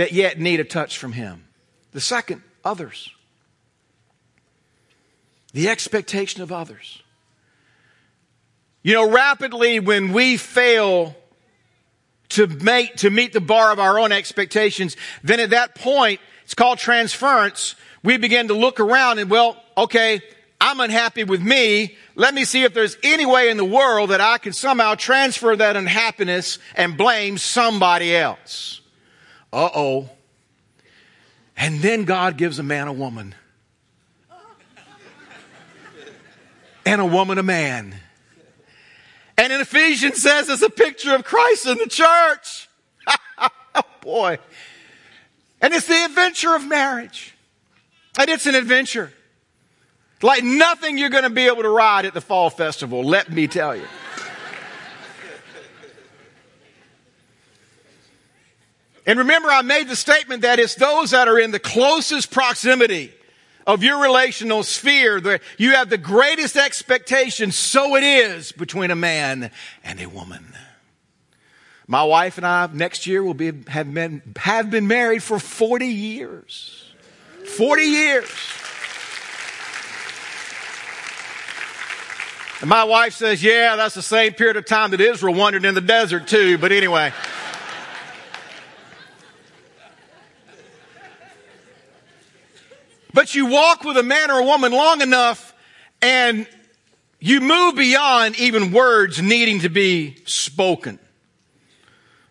that 0.00 0.12
yet 0.12 0.40
need 0.40 0.60
a 0.60 0.64
touch 0.64 0.96
from 0.96 1.12
Him. 1.12 1.44
The 1.92 2.00
second, 2.00 2.40
others. 2.64 3.10
The 5.52 5.68
expectation 5.68 6.40
of 6.40 6.50
others. 6.50 7.02
You 8.82 8.94
know, 8.94 9.10
rapidly 9.10 9.78
when 9.78 10.14
we 10.14 10.38
fail 10.38 11.14
to 12.30 12.46
make, 12.46 12.96
to 12.96 13.10
meet 13.10 13.34
the 13.34 13.42
bar 13.42 13.72
of 13.72 13.78
our 13.78 13.98
own 13.98 14.10
expectations, 14.10 14.96
then 15.22 15.38
at 15.38 15.50
that 15.50 15.74
point, 15.74 16.18
it's 16.44 16.54
called 16.54 16.78
transference. 16.78 17.74
We 18.02 18.16
begin 18.16 18.48
to 18.48 18.54
look 18.54 18.80
around 18.80 19.18
and 19.18 19.28
well, 19.28 19.62
okay, 19.76 20.22
I'm 20.62 20.80
unhappy 20.80 21.24
with 21.24 21.42
me. 21.42 21.94
Let 22.14 22.32
me 22.32 22.46
see 22.46 22.62
if 22.62 22.72
there's 22.72 22.96
any 23.02 23.26
way 23.26 23.50
in 23.50 23.58
the 23.58 23.66
world 23.66 24.08
that 24.10 24.22
I 24.22 24.38
can 24.38 24.54
somehow 24.54 24.94
transfer 24.94 25.54
that 25.54 25.76
unhappiness 25.76 26.58
and 26.74 26.96
blame 26.96 27.36
somebody 27.36 28.16
else. 28.16 28.79
Uh 29.52 29.68
oh. 29.74 30.10
And 31.56 31.80
then 31.80 32.04
God 32.04 32.36
gives 32.36 32.58
a 32.58 32.62
man 32.62 32.88
a 32.88 32.92
woman. 32.92 33.34
And 36.86 37.00
a 37.00 37.06
woman 37.06 37.38
a 37.38 37.42
man. 37.42 37.94
And 39.36 39.52
in 39.52 39.60
Ephesians 39.60 40.22
says 40.22 40.48
it's 40.48 40.62
a 40.62 40.70
picture 40.70 41.14
of 41.14 41.24
Christ 41.24 41.66
in 41.66 41.78
the 41.78 41.86
church. 41.86 42.68
oh 43.74 43.82
boy. 44.00 44.38
And 45.60 45.74
it's 45.74 45.86
the 45.86 46.04
adventure 46.04 46.54
of 46.54 46.66
marriage. 46.66 47.34
And 48.18 48.28
it's 48.30 48.46
an 48.46 48.54
adventure. 48.54 49.12
Like 50.22 50.42
nothing 50.42 50.98
you're 50.98 51.10
going 51.10 51.24
to 51.24 51.30
be 51.30 51.46
able 51.46 51.62
to 51.62 51.70
ride 51.70 52.04
at 52.04 52.14
the 52.14 52.20
fall 52.20 52.50
festival, 52.50 53.02
let 53.02 53.30
me 53.30 53.46
tell 53.46 53.74
you. 53.74 53.86
And 59.06 59.18
remember, 59.18 59.48
I 59.48 59.62
made 59.62 59.88
the 59.88 59.96
statement 59.96 60.42
that 60.42 60.58
it's 60.58 60.74
those 60.74 61.12
that 61.12 61.28
are 61.28 61.38
in 61.38 61.50
the 61.50 61.58
closest 61.58 62.30
proximity 62.30 63.12
of 63.66 63.82
your 63.82 64.00
relational 64.02 64.62
sphere 64.62 65.20
that 65.20 65.42
you 65.58 65.72
have 65.72 65.90
the 65.90 65.98
greatest 65.98 66.56
expectation. 66.56 67.52
So 67.52 67.96
it 67.96 68.02
is 68.02 68.52
between 68.52 68.90
a 68.90 68.96
man 68.96 69.50
and 69.84 70.00
a 70.00 70.08
woman. 70.08 70.54
My 71.86 72.04
wife 72.04 72.36
and 72.36 72.46
I 72.46 72.68
next 72.72 73.06
year 73.06 73.22
will 73.22 73.34
be, 73.34 73.52
have 73.68 73.92
been, 73.92 74.22
have 74.36 74.70
been 74.70 74.86
married 74.86 75.22
for 75.22 75.38
40 75.38 75.86
years. 75.86 76.92
40 77.56 77.82
years. 77.82 78.30
And 82.60 82.68
my 82.68 82.84
wife 82.84 83.14
says, 83.14 83.42
yeah, 83.42 83.74
that's 83.76 83.94
the 83.94 84.02
same 84.02 84.34
period 84.34 84.56
of 84.56 84.66
time 84.66 84.90
that 84.90 85.00
Israel 85.00 85.34
wandered 85.34 85.64
in 85.64 85.74
the 85.74 85.80
desert 85.80 86.28
too. 86.28 86.58
But 86.58 86.72
anyway. 86.72 87.12
But 93.20 93.34
you 93.34 93.44
walk 93.44 93.84
with 93.84 93.98
a 93.98 94.02
man 94.02 94.30
or 94.30 94.38
a 94.38 94.44
woman 94.44 94.72
long 94.72 95.02
enough 95.02 95.52
and 96.00 96.46
you 97.18 97.42
move 97.42 97.76
beyond 97.76 98.40
even 98.40 98.72
words 98.72 99.20
needing 99.20 99.60
to 99.60 99.68
be 99.68 100.16
spoken. 100.24 100.98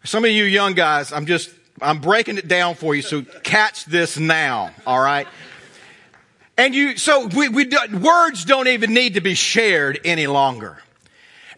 Some 0.03 0.25
of 0.25 0.31
you 0.31 0.45
young 0.45 0.73
guys, 0.73 1.13
I'm 1.13 1.27
just, 1.27 1.51
I'm 1.79 2.01
breaking 2.01 2.39
it 2.39 2.47
down 2.47 2.73
for 2.73 2.95
you, 2.95 3.03
so 3.03 3.21
catch 3.21 3.85
this 3.85 4.17
now, 4.17 4.71
all 4.87 4.99
right? 4.99 5.27
And 6.57 6.73
you, 6.73 6.97
so 6.97 7.27
we, 7.27 7.49
we 7.49 7.69
words 7.93 8.43
don't 8.43 8.67
even 8.67 8.91
need 8.91 9.13
to 9.13 9.21
be 9.21 9.35
shared 9.35 9.99
any 10.03 10.25
longer. 10.25 10.79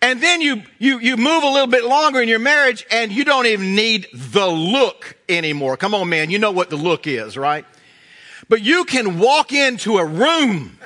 And 0.02 0.22
then 0.22 0.41
you, 0.41 0.63
you, 0.78 1.00
you 1.00 1.15
move 1.15 1.44
a 1.44 1.50
little 1.50 1.67
bit 1.67 1.86
longer 1.86 2.22
in 2.22 2.28
your 2.28 2.39
marriage 2.39 2.86
and 2.91 3.13
you 3.13 3.24
don't 3.24 3.46
even 3.46 3.76
need 3.76 4.10
the 4.13 4.48
look 4.48 5.15
anymore. 5.30 5.78
Come 5.78 5.94
on, 5.94 6.10
man. 6.10 6.32
You 6.32 6.39
know 6.39 6.52
what 6.52 6.70
the 6.70 6.76
look 6.76 7.08
is, 7.08 7.38
right? 7.38 7.65
But 8.52 8.62
you 8.64 8.84
can 8.84 9.18
walk 9.18 9.54
into 9.54 9.98
a 9.98 10.04
room 10.04 10.78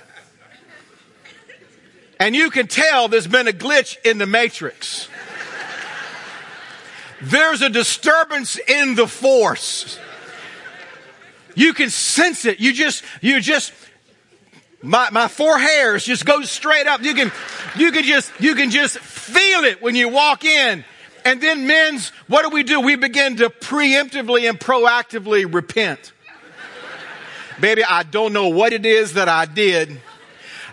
and 2.19 2.35
you 2.35 2.51
can 2.51 2.67
tell 2.67 3.07
there's 3.07 3.25
been 3.25 3.47
a 3.47 3.51
glitch 3.51 3.97
in 4.05 4.19
the 4.19 4.27
matrix. 4.27 5.09
There's 7.23 7.63
a 7.63 7.69
disturbance 7.69 8.59
in 8.59 8.93
the 8.93 9.07
force. 9.07 9.97
You 11.55 11.73
can 11.73 11.89
sense 11.89 12.45
it. 12.45 12.59
You 12.59 12.71
just, 12.71 13.03
you 13.21 13.41
just, 13.41 13.73
my, 14.83 15.09
my 15.09 15.27
four 15.27 15.57
hairs 15.57 16.05
just 16.05 16.23
go 16.23 16.43
straight 16.43 16.85
up. 16.85 17.01
You 17.01 17.15
can, 17.15 17.31
you 17.75 17.91
can 17.91 18.03
just, 18.03 18.31
you 18.39 18.53
can 18.53 18.69
just 18.69 18.99
feel 18.99 19.63
it 19.63 19.81
when 19.81 19.95
you 19.95 20.09
walk 20.09 20.45
in. 20.45 20.85
And 21.25 21.41
then 21.41 21.65
men's, 21.65 22.09
what 22.27 22.43
do 22.43 22.49
we 22.49 22.61
do? 22.61 22.81
We 22.81 22.95
begin 22.95 23.37
to 23.37 23.49
preemptively 23.49 24.47
and 24.47 24.59
proactively 24.59 25.51
repent. 25.51 26.11
Baby, 27.59 27.83
I 27.83 28.03
don't 28.03 28.33
know 28.33 28.49
what 28.49 28.73
it 28.73 28.85
is 28.85 29.13
that 29.13 29.29
I 29.29 29.45
did, 29.45 29.89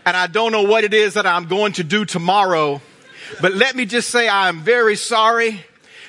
and 0.04 0.16
I 0.16 0.26
don't 0.26 0.50
know 0.50 0.62
what 0.62 0.82
it 0.82 0.92
is 0.92 1.14
that 1.14 1.26
I'm 1.26 1.46
going 1.46 1.74
to 1.74 1.84
do 1.84 2.04
tomorrow, 2.04 2.80
but 3.40 3.54
let 3.54 3.76
me 3.76 3.86
just 3.86 4.10
say 4.10 4.28
I 4.28 4.48
am 4.48 4.62
very 4.62 4.96
sorry. 4.96 5.64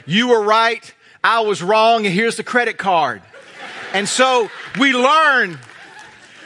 You 0.06 0.30
were 0.30 0.42
right. 0.42 0.94
I 1.24 1.42
was 1.42 1.62
wrong, 1.62 2.06
and 2.06 2.14
here's 2.14 2.38
the 2.38 2.44
credit 2.44 2.78
card. 2.78 3.22
And 3.94 4.10
so 4.10 4.50
we 4.80 4.94
learn 4.94 5.60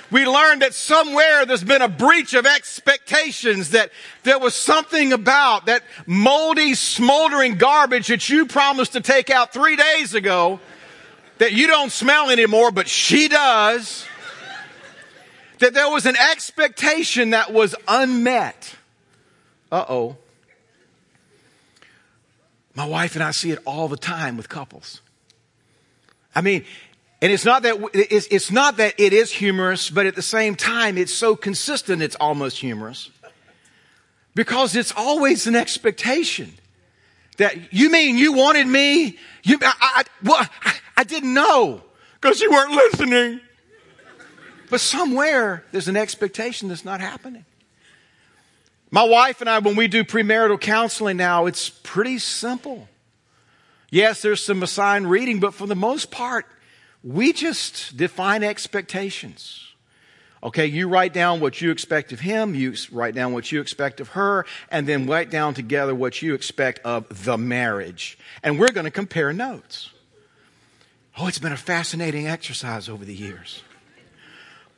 we 0.09 0.25
learned 0.25 0.61
that 0.61 0.73
somewhere 0.73 1.45
there's 1.45 1.63
been 1.63 1.81
a 1.81 1.89
breach 1.89 2.33
of 2.33 2.45
expectations, 2.45 3.71
that 3.71 3.91
there 4.23 4.39
was 4.39 4.55
something 4.55 5.11
about 5.11 5.65
that 5.65 5.83
moldy, 6.05 6.75
smoldering 6.75 7.55
garbage 7.55 8.07
that 8.07 8.29
you 8.29 8.45
promised 8.45 8.93
to 8.93 9.01
take 9.01 9.29
out 9.29 9.51
three 9.51 9.75
days 9.75 10.13
ago 10.13 10.61
that 11.39 11.51
you 11.51 11.67
don't 11.67 11.91
smell 11.91 12.29
anymore, 12.29 12.71
but 12.71 12.87
she 12.87 13.27
does 13.27 14.05
that 15.59 15.73
there 15.73 15.89
was 15.89 16.05
an 16.05 16.15
expectation 16.15 17.31
that 17.31 17.53
was 17.53 17.75
unmet. 17.87 18.75
Uh 19.71 19.85
oh. 19.87 20.17
My 22.75 22.85
wife 22.85 23.15
and 23.15 23.23
I 23.23 23.31
see 23.31 23.51
it 23.51 23.59
all 23.65 23.87
the 23.87 23.97
time 23.97 24.37
with 24.37 24.49
couples. 24.49 25.01
I 26.35 26.41
mean, 26.41 26.63
and 27.21 27.31
it's 27.31 27.45
not 27.45 27.63
that 27.63 27.77
it's, 27.93 28.27
it's 28.27 28.51
not 28.51 28.77
that 28.77 28.93
it 28.99 29.11
is 29.13 29.31
humorous, 29.31 29.89
but 29.89 30.05
at 30.05 30.15
the 30.15 30.21
same 30.21 30.55
time, 30.55 30.97
it's 30.97 31.13
so 31.13 31.35
consistent. 31.35 32.03
It's 32.03 32.15
almost 32.17 32.59
humorous 32.59 33.09
because 34.35 34.75
it's 34.75 34.93
always 34.95 35.47
an 35.47 35.55
expectation 35.55 36.53
that 37.37 37.73
you 37.73 37.89
mean 37.89 38.17
you 38.17 38.33
wanted 38.33 38.67
me. 38.67 39.17
You, 39.43 39.57
I, 39.61 39.73
I, 39.81 40.03
well, 40.23 40.47
I, 40.63 40.75
I 40.97 41.03
didn't 41.03 41.33
know 41.33 41.81
because 42.21 42.39
you 42.39 42.51
weren't 42.51 42.71
listening. 42.71 43.39
But 44.69 44.81
somewhere 44.81 45.63
there's 45.71 45.87
an 45.87 45.97
expectation 45.97 46.69
that's 46.69 46.85
not 46.85 47.01
happening. 47.01 47.45
My 48.89 49.03
wife 49.03 49.41
and 49.41 49.49
I, 49.49 49.59
when 49.59 49.75
we 49.75 49.87
do 49.87 50.03
premarital 50.03 50.61
counseling 50.61 51.17
now, 51.17 51.45
it's 51.45 51.69
pretty 51.69 52.19
simple. 52.19 52.87
Yes, 53.89 54.21
there's 54.21 54.43
some 54.43 54.63
assigned 54.63 55.09
reading, 55.09 55.39
but 55.39 55.53
for 55.53 55.67
the 55.67 55.75
most 55.75 56.11
part, 56.11 56.45
we 57.03 57.33
just 57.33 57.95
define 57.97 58.43
expectations. 58.43 59.63
Okay, 60.43 60.67
you 60.67 60.87
write 60.87 61.13
down 61.13 61.39
what 61.39 61.61
you 61.61 61.71
expect 61.71 62.13
of 62.13 62.19
him, 62.19 62.53
you 62.53 62.75
write 62.91 63.15
down 63.15 63.33
what 63.33 63.51
you 63.51 63.59
expect 63.59 63.99
of 63.99 64.09
her, 64.09 64.45
and 64.69 64.87
then 64.87 65.07
write 65.07 65.31
down 65.31 65.53
together 65.53 65.95
what 65.95 66.21
you 66.21 66.33
expect 66.33 66.79
of 66.85 67.25
the 67.25 67.37
marriage. 67.37 68.17
And 68.43 68.59
we're 68.59 68.71
going 68.71 68.85
to 68.85 68.91
compare 68.91 69.33
notes. 69.33 69.89
Oh, 71.17 71.27
it's 71.27 71.39
been 71.39 71.51
a 71.51 71.57
fascinating 71.57 72.27
exercise 72.27 72.87
over 72.87 73.03
the 73.03 73.15
years. 73.15 73.63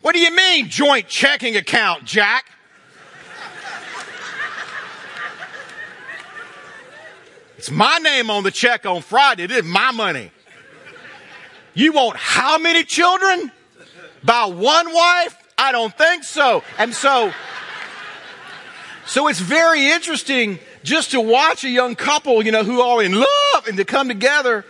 What 0.02 0.16
do 0.16 0.20
you 0.20 0.34
mean, 0.34 0.70
joint 0.70 1.08
checking 1.08 1.56
account, 1.58 2.06
Jack? 2.06 2.46
It's 7.58 7.70
my 7.70 7.98
name 7.98 8.30
on 8.30 8.44
the 8.44 8.52
check 8.52 8.86
on 8.86 9.02
Friday. 9.02 9.44
It 9.44 9.52
is 9.52 9.66
my 9.66 9.92
money. 9.92 10.32
You 11.74 11.92
want 11.92 12.16
how 12.16 12.58
many 12.58 12.86
children? 12.86 13.52
By 14.24 14.46
one 14.46 14.94
wife? 14.94 15.36
I 15.58 15.74
don't 15.74 15.96
think 15.98 16.24
so. 16.24 16.64
And 16.78 16.94
so, 16.94 17.34
so 19.06 19.28
it's 19.28 19.42
very 19.42 19.88
interesting 19.88 20.60
just 20.84 21.12
to 21.12 21.20
watch 21.20 21.66
a 21.66 21.70
young 21.70 21.96
couple, 21.96 22.44
you 22.46 22.54
know, 22.54 22.64
who 22.64 22.80
are 22.80 23.04
in 23.04 23.14
love 23.14 23.68
and 23.68 23.76
to 23.76 23.84
come 23.84 24.08
together 24.08 24.66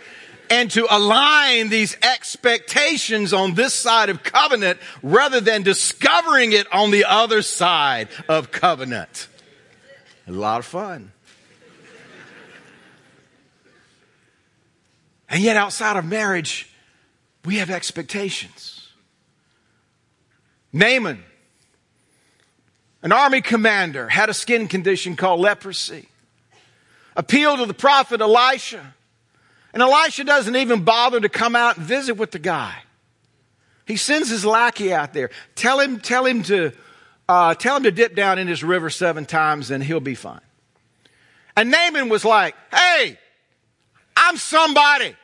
and 0.50 0.70
to 0.72 0.86
align 0.94 1.68
these 1.68 1.96
expectations 2.02 3.32
on 3.32 3.54
this 3.54 3.72
side 3.72 4.10
of 4.10 4.24
covenant 4.24 4.80
rather 5.02 5.40
than 5.40 5.62
discovering 5.62 6.52
it 6.52 6.66
on 6.72 6.90
the 6.90 7.04
other 7.04 7.40
side 7.40 8.08
of 8.28 8.50
covenant. 8.50 9.28
A 10.26 10.32
lot 10.32 10.58
of 10.58 10.66
fun. 10.66 11.12
And 15.28 15.40
yet, 15.42 15.56
outside 15.56 15.96
of 15.96 16.04
marriage, 16.04 16.68
we 17.44 17.56
have 17.56 17.70
expectations. 17.70 18.88
Naaman, 20.72 21.22
an 23.02 23.12
army 23.12 23.40
commander, 23.40 24.08
had 24.08 24.28
a 24.28 24.34
skin 24.34 24.66
condition 24.66 25.14
called 25.14 25.38
leprosy. 25.40 26.08
Appealed 27.14 27.60
to 27.60 27.66
the 27.66 27.74
prophet 27.74 28.20
Elisha. 28.20 28.94
And 29.72 29.82
Elisha 29.82 30.24
doesn't 30.24 30.56
even 30.56 30.82
bother 30.82 31.20
to 31.20 31.28
come 31.28 31.54
out 31.54 31.76
and 31.76 31.86
visit 31.86 32.14
with 32.14 32.32
the 32.32 32.38
guy. 32.38 32.74
He 33.86 33.96
sends 33.96 34.28
his 34.28 34.44
lackey 34.44 34.92
out 34.92 35.12
there. 35.12 35.30
Tell 35.54 35.80
him, 35.80 36.00
tell 36.00 36.24
him 36.24 36.42
to, 36.44 36.72
uh, 37.28 37.54
tell 37.54 37.76
him 37.76 37.84
to 37.84 37.90
dip 37.90 38.14
down 38.14 38.38
in 38.38 38.46
this 38.46 38.62
river 38.62 38.90
seven 38.90 39.26
times 39.26 39.70
and 39.70 39.82
he'll 39.82 40.00
be 40.00 40.14
fine. 40.14 40.40
And 41.56 41.70
Naaman 41.70 42.08
was 42.08 42.24
like, 42.24 42.54
hey, 42.72 43.18
I'm 44.16 44.36
somebody. 44.36 45.14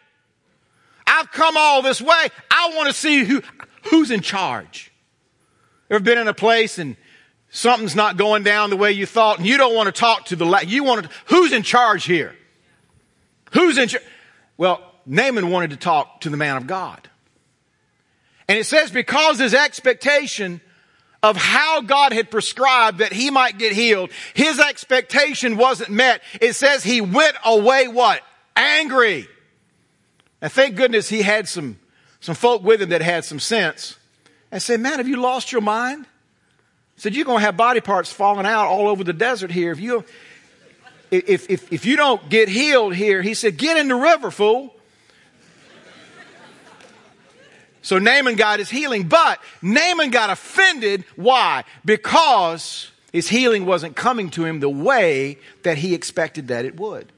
I've 1.06 1.30
come 1.30 1.56
all 1.56 1.82
this 1.82 2.00
way. 2.00 2.28
I 2.50 2.72
want 2.74 2.88
to 2.88 2.92
see 2.92 3.24
who, 3.24 3.42
who's 3.90 4.11
in 4.11 4.20
charge. 4.20 4.92
Ever 5.90 6.00
been 6.00 6.18
in 6.18 6.28
a 6.28 6.35
place 6.35 6.78
and 6.78 6.96
something's 7.50 7.94
not 7.94 8.16
going 8.16 8.42
down 8.42 8.70
the 8.70 8.76
way 8.76 8.92
you 8.92 9.06
thought 9.06 9.38
and 9.38 9.46
you 9.46 9.56
don't 9.56 9.74
want 9.74 9.87
to 9.87 9.92
talk 9.92 10.26
to 10.26 10.37
the, 10.37 10.44
la- 10.44 10.61
you 10.61 10.82
want 10.82 11.04
to, 11.04 11.11
who's 11.26 11.52
in 11.52 11.62
charge 11.62 12.04
here? 12.04 12.35
Who's 13.52 13.78
in 13.78 13.88
charge? 13.88 14.04
Well, 14.57 14.81
Naaman 15.07 15.51
wanted 15.51 15.71
to 15.71 15.77
talk 15.77 16.23
to 16.23 16.31
the 16.31 16.37
man 16.37 16.57
of 16.57 16.66
God. 16.66 17.09
And 18.49 18.59
it 18.59 18.64
says 18.64 18.90
because 18.90 19.38
his 19.38 19.55
expectation 19.55 20.61
of 21.23 21.37
how 21.37 21.81
God 21.81 22.12
had 22.12 22.31
prescribed 22.31 22.99
that 22.99 23.12
he 23.12 23.31
might 23.31 23.59
get 23.59 23.73
healed, 23.73 24.11
his 24.35 24.61
expectation 24.61 25.57
wasn't 25.57 25.90
met. 25.90 26.23
It 26.40 26.55
says 26.55 26.85
he 26.85 27.01
went 27.01 27.37
away 27.45 27.88
what? 27.88 28.23
Angry. 28.55 29.27
And 30.40 30.53
thank 30.53 30.77
goodness 30.77 31.09
he 31.09 31.23
had 31.23 31.49
some, 31.49 31.79
some 32.21 32.35
folk 32.35 32.62
with 32.62 32.83
him 32.83 32.90
that 32.90 33.03
had 33.03 33.25
some 33.25 33.40
sense. 33.40 33.97
And 34.53 34.62
said, 34.62 34.81
man, 34.81 34.99
have 34.99 35.09
you 35.09 35.16
lost 35.16 35.51
your 35.51 35.62
mind? 35.62 36.07
Said, 36.97 37.14
you're 37.14 37.25
going 37.25 37.38
to 37.38 37.45
have 37.45 37.57
body 37.57 37.81
parts 37.81 38.12
falling 38.12 38.47
out 38.47 38.66
all 38.66 38.88
over 38.88 39.05
the 39.05 39.12
desert 39.12 39.51
here. 39.51 39.73
If 39.73 39.81
you, 39.81 40.05
if, 41.11 41.51
if, 41.51 41.73
if 41.73 41.87
you 41.87 41.97
don't 41.97 42.29
get 42.29 42.49
healed 42.49 42.95
here, 42.95 43.23
he 43.23 43.35
said, 43.35 43.57
get 43.57 43.77
in 43.77 43.88
the 43.88 43.95
river, 43.95 44.31
fool. 44.31 44.75
So 47.83 47.99
Naaman 48.01 48.35
got 48.35 48.59
his 48.59 48.69
healing, 48.69 49.07
but 49.07 49.40
Naaman 49.62 50.11
got 50.11 50.29
offended. 50.29 51.05
Why? 51.14 51.62
Because 51.85 52.90
his 53.12 53.29
healing 53.29 53.64
wasn't 53.64 53.95
coming 53.95 54.31
to 54.31 54.45
him 54.45 54.59
the 54.59 54.69
way 54.69 55.38
that 55.62 55.79
he 55.79 55.95
expected 55.95 56.49
that 56.49 56.64
it 56.64 56.81
would. 56.81 57.12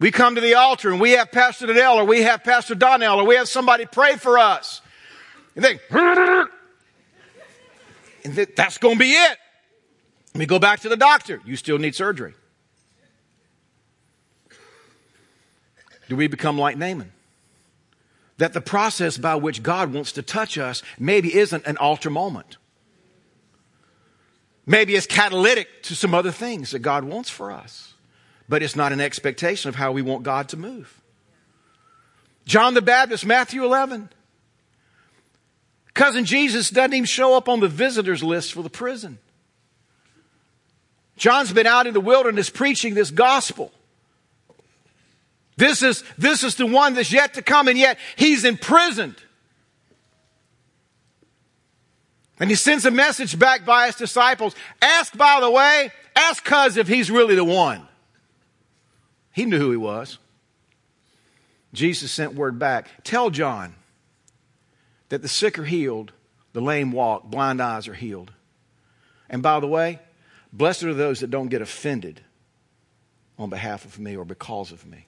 We 0.00 0.10
come 0.10 0.36
to 0.36 0.40
the 0.40 0.54
altar 0.54 0.90
and 0.90 1.00
we 1.00 1.10
have 1.12 1.30
Pastor 1.30 1.66
Donnell 1.66 2.00
or 2.00 2.04
we 2.04 2.22
have 2.22 2.44
Pastor 2.44 2.74
Donnell 2.74 3.20
or 3.20 3.26
we 3.26 3.36
have 3.36 3.46
somebody 3.46 3.84
pray 3.84 4.16
for 4.16 4.38
us. 4.38 4.80
And 5.54 5.64
think, 5.64 5.80
and 5.90 6.48
that's 8.56 8.78
going 8.78 8.94
to 8.94 8.98
be 8.98 9.12
it. 9.12 9.38
Let 10.34 10.40
me 10.40 10.46
go 10.46 10.58
back 10.58 10.80
to 10.80 10.88
the 10.88 10.96
doctor. 10.96 11.40
You 11.44 11.54
still 11.54 11.78
need 11.78 11.94
surgery. 11.94 12.34
Do 16.08 16.16
we 16.16 16.26
become 16.26 16.58
like 16.58 16.76
Naaman? 16.76 17.12
That 18.38 18.52
the 18.52 18.60
process 18.60 19.16
by 19.16 19.36
which 19.36 19.62
God 19.62 19.92
wants 19.92 20.10
to 20.12 20.22
touch 20.22 20.58
us 20.58 20.82
maybe 20.98 21.32
isn't 21.34 21.64
an 21.66 21.76
altar 21.76 22.10
moment. 22.10 22.56
Maybe 24.66 24.96
it's 24.96 25.06
catalytic 25.06 25.84
to 25.84 25.94
some 25.94 26.14
other 26.14 26.32
things 26.32 26.72
that 26.72 26.80
God 26.80 27.04
wants 27.04 27.30
for 27.30 27.52
us, 27.52 27.94
but 28.48 28.60
it's 28.60 28.74
not 28.74 28.92
an 28.92 29.00
expectation 29.00 29.68
of 29.68 29.76
how 29.76 29.92
we 29.92 30.02
want 30.02 30.24
God 30.24 30.48
to 30.48 30.56
move. 30.56 31.00
John 32.44 32.74
the 32.74 32.82
Baptist, 32.82 33.24
Matthew 33.24 33.64
11. 33.64 34.08
Cousin 35.92 36.24
Jesus 36.24 36.70
doesn't 36.70 36.92
even 36.92 37.04
show 37.04 37.36
up 37.36 37.48
on 37.48 37.60
the 37.60 37.68
visitors 37.68 38.22
list 38.22 38.52
for 38.52 38.62
the 38.62 38.70
prison. 38.70 39.18
John's 41.16 41.52
been 41.52 41.66
out 41.66 41.86
in 41.86 41.94
the 41.94 42.00
wilderness 42.00 42.50
preaching 42.50 42.94
this 42.94 43.10
gospel. 43.10 43.72
This 45.56 45.82
is, 45.82 46.02
this 46.18 46.42
is 46.42 46.56
the 46.56 46.66
one 46.66 46.94
that's 46.94 47.12
yet 47.12 47.34
to 47.34 47.42
come, 47.42 47.68
and 47.68 47.78
yet 47.78 47.98
he's 48.16 48.44
imprisoned. 48.44 49.16
And 52.40 52.50
he 52.50 52.56
sends 52.56 52.84
a 52.84 52.90
message 52.90 53.38
back 53.38 53.64
by 53.64 53.86
his 53.86 53.94
disciples. 53.94 54.56
Ask, 54.82 55.16
by 55.16 55.40
the 55.40 55.50
way, 55.50 55.92
ask 56.16 56.44
cuz 56.44 56.76
if 56.76 56.88
he's 56.88 57.10
really 57.10 57.36
the 57.36 57.44
one. 57.44 57.86
He 59.32 59.44
knew 59.44 59.58
who 59.58 59.70
he 59.70 59.76
was. 59.76 60.18
Jesus 61.72 62.10
sent 62.10 62.34
word 62.34 62.58
back. 62.58 62.88
Tell 63.04 63.30
John 63.30 63.74
that 65.08 65.22
the 65.22 65.28
sick 65.28 65.58
are 65.58 65.64
healed, 65.64 66.12
the 66.52 66.60
lame 66.60 66.92
walk, 66.92 67.24
blind 67.24 67.60
eyes 67.60 67.86
are 67.88 67.94
healed. 67.94 68.32
And 69.28 69.42
by 69.42 69.60
the 69.60 69.66
way, 69.66 70.00
blessed 70.54 70.84
are 70.84 70.94
those 70.94 71.20
that 71.20 71.30
don't 71.30 71.48
get 71.48 71.60
offended 71.60 72.22
on 73.38 73.50
behalf 73.50 73.84
of 73.84 73.98
me 73.98 74.16
or 74.16 74.24
because 74.24 74.72
of 74.72 74.86
me. 74.86 75.06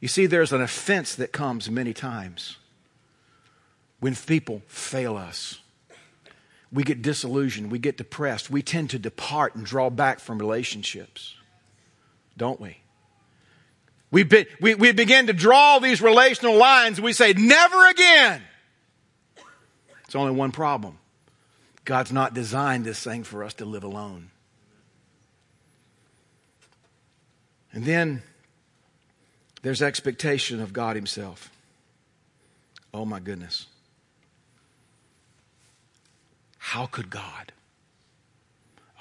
You 0.00 0.08
see, 0.08 0.26
there's 0.26 0.52
an 0.52 0.60
offense 0.60 1.14
that 1.14 1.32
comes 1.32 1.70
many 1.70 1.94
times 1.94 2.58
when 4.00 4.14
people 4.14 4.60
fail 4.66 5.16
us. 5.16 5.60
We 6.72 6.82
get 6.82 7.02
disillusioned, 7.02 7.70
we 7.70 7.78
get 7.78 7.96
depressed, 7.96 8.50
we 8.50 8.60
tend 8.60 8.90
to 8.90 8.98
depart 8.98 9.54
and 9.54 9.64
draw 9.64 9.90
back 9.90 10.18
from 10.18 10.38
relationships, 10.38 11.36
don't 12.36 12.60
we? 12.60 12.78
We, 14.10 14.24
be, 14.24 14.46
we, 14.60 14.74
we 14.74 14.92
begin 14.92 15.28
to 15.28 15.32
draw 15.32 15.78
these 15.78 16.02
relational 16.02 16.56
lines. 16.56 17.00
We 17.00 17.12
say, 17.12 17.32
never 17.32 17.88
again. 17.88 18.42
It's 20.04 20.14
only 20.14 20.32
one 20.32 20.52
problem 20.52 20.98
God's 21.84 22.12
not 22.12 22.34
designed 22.34 22.84
this 22.84 23.02
thing 23.02 23.24
for 23.24 23.44
us 23.44 23.54
to 23.54 23.64
live 23.64 23.84
alone. 23.84 24.30
And 27.72 27.84
then 27.84 28.22
there's 29.62 29.82
expectation 29.82 30.60
of 30.60 30.72
God 30.72 30.96
Himself. 30.96 31.50
Oh 32.92 33.04
my 33.04 33.18
goodness. 33.20 33.66
How 36.58 36.86
could 36.86 37.10
God? 37.10 37.52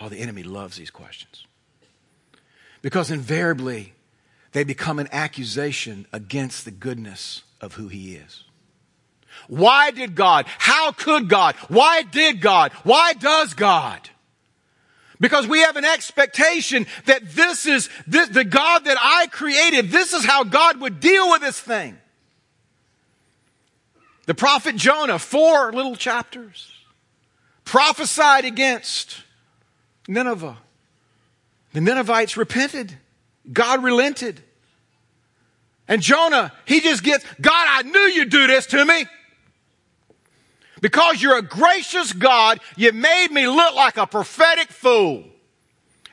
Oh, 0.02 0.10
the 0.10 0.20
enemy 0.20 0.44
loves 0.44 0.76
these 0.76 0.92
questions. 0.92 1.46
Because 2.82 3.10
invariably, 3.10 3.94
they 4.52 4.64
become 4.64 5.00
an 5.00 5.08
accusation 5.12 6.06
against 6.12 6.66
the 6.66 6.72
goodness 6.72 7.44
of 7.62 7.76
who 7.76 7.88
He 7.88 8.16
is. 8.16 8.44
Why 9.48 9.92
did 9.92 10.16
God? 10.16 10.46
How 10.58 10.92
could 10.92 11.30
God? 11.30 11.56
Why 11.68 12.04
did 12.04 12.42
God? 12.42 12.72
Why 12.84 13.14
does 13.14 13.54
God? 13.54 14.10
Because 15.20 15.48
we 15.48 15.62
have 15.62 15.78
an 15.78 15.86
expectation 15.86 16.86
that 17.06 17.30
this 17.30 17.66
is 17.66 17.90
this, 18.08 18.30
the 18.30 18.44
God 18.44 18.86
that 18.86 18.98
I 19.00 19.28
created. 19.28 19.90
This 19.90 20.12
is 20.14 20.26
how 20.26 20.44
God 20.44 20.82
would 20.82 21.00
deal 21.00 21.30
with 21.30 21.42
this 21.42 21.60
thing. 21.60 21.98
The 24.26 24.34
prophet 24.34 24.76
Jonah, 24.76 25.20
four 25.20 25.72
little 25.72 25.96
chapters, 25.96 26.72
prophesied 27.64 28.46
against 28.46 29.24
Nineveh. 30.08 30.58
The 31.74 31.82
Ninevites 31.82 32.38
repented. 32.38 32.98
God 33.52 33.84
relented. 33.84 34.42
And 35.88 36.02
Jonah, 36.02 36.54
he 36.66 36.80
just 36.80 37.04
gets, 37.04 37.26
God, 37.42 37.68
I 37.70 37.84
knew 37.84 38.00
you'd 38.00 38.30
do 38.30 38.48
this 38.48 38.66
to 38.68 38.86
me. 38.86 39.06
Because 40.84 41.22
you're 41.22 41.38
a 41.38 41.42
gracious 41.42 42.12
God, 42.12 42.60
you 42.76 42.92
made 42.92 43.30
me 43.32 43.48
look 43.48 43.74
like 43.74 43.96
a 43.96 44.06
prophetic 44.06 44.68
fool. 44.68 45.24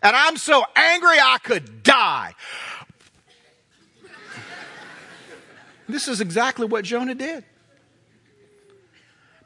And 0.01 0.15
I'm 0.15 0.37
so 0.37 0.63
angry 0.77 1.17
I 1.21 1.39
could 1.43 1.83
die. 1.83 2.35
This 5.89 6.07
is 6.07 6.21
exactly 6.21 6.67
what 6.67 6.85
Jonah 6.85 7.17
did. 7.17 7.45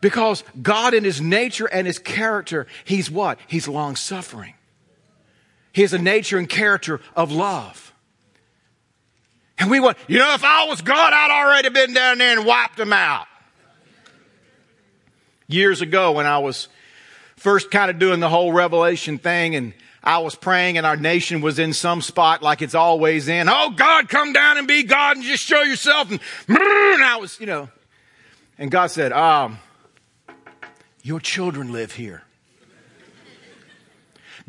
Because 0.03 0.45
God 0.61 0.93
in 0.93 1.05
his 1.05 1.23
nature 1.23 1.65
and 1.65 1.87
his 1.87 1.99
character, 1.99 2.67
he's 2.85 3.11
what? 3.11 3.39
He's 3.47 3.67
long 3.67 3.97
suffering. 3.97 4.53
He 5.73 5.81
has 5.81 5.95
a 5.95 5.99
nature 5.99 6.37
and 6.37 6.47
character 6.47 7.01
of 7.17 7.33
love. 7.33 7.95
And 9.57 9.71
we 9.71 9.81
want, 9.81 9.97
you 10.07 10.19
know, 10.19 10.35
if 10.35 10.45
I 10.45 10.67
was 10.67 10.83
God, 10.83 11.15
I'd 11.15 11.31
already 11.31 11.71
been 11.71 11.95
down 11.95 12.19
there 12.19 12.37
and 12.37 12.45
wiped 12.45 12.77
them 12.77 12.93
out 12.93 13.27
years 15.47 15.81
ago 15.81 16.13
when 16.13 16.27
I 16.27 16.39
was 16.39 16.69
first 17.37 17.71
kind 17.71 17.91
of 17.91 17.99
doing 17.99 18.21
the 18.21 18.29
whole 18.29 18.53
revelation 18.53 19.19
thing 19.19 19.55
and 19.55 19.73
I 20.03 20.19
was 20.19 20.35
praying 20.35 20.77
and 20.77 20.87
our 20.87 20.97
nation 20.97 21.41
was 21.41 21.59
in 21.59 21.73
some 21.73 22.03
spot 22.03 22.43
like 22.43 22.63
it's 22.63 22.75
always 22.75 23.29
in. 23.29 23.49
Oh 23.49 23.71
God, 23.71 24.09
come 24.09 24.33
down 24.33 24.59
and 24.59 24.69
be 24.69 24.83
God 24.83 25.17
and 25.17 25.25
just 25.25 25.43
show 25.43 25.63
yourself. 25.63 26.11
And, 26.11 26.21
and 26.49 27.05
I 27.05 27.17
was, 27.21 27.41
you 27.41 27.47
know, 27.47 27.69
and 28.59 28.71
God 28.71 28.89
said, 28.89 29.13
um, 29.13 29.59
your 31.03 31.21
children 31.21 31.73
live 31.73 31.93
here. 31.93 32.23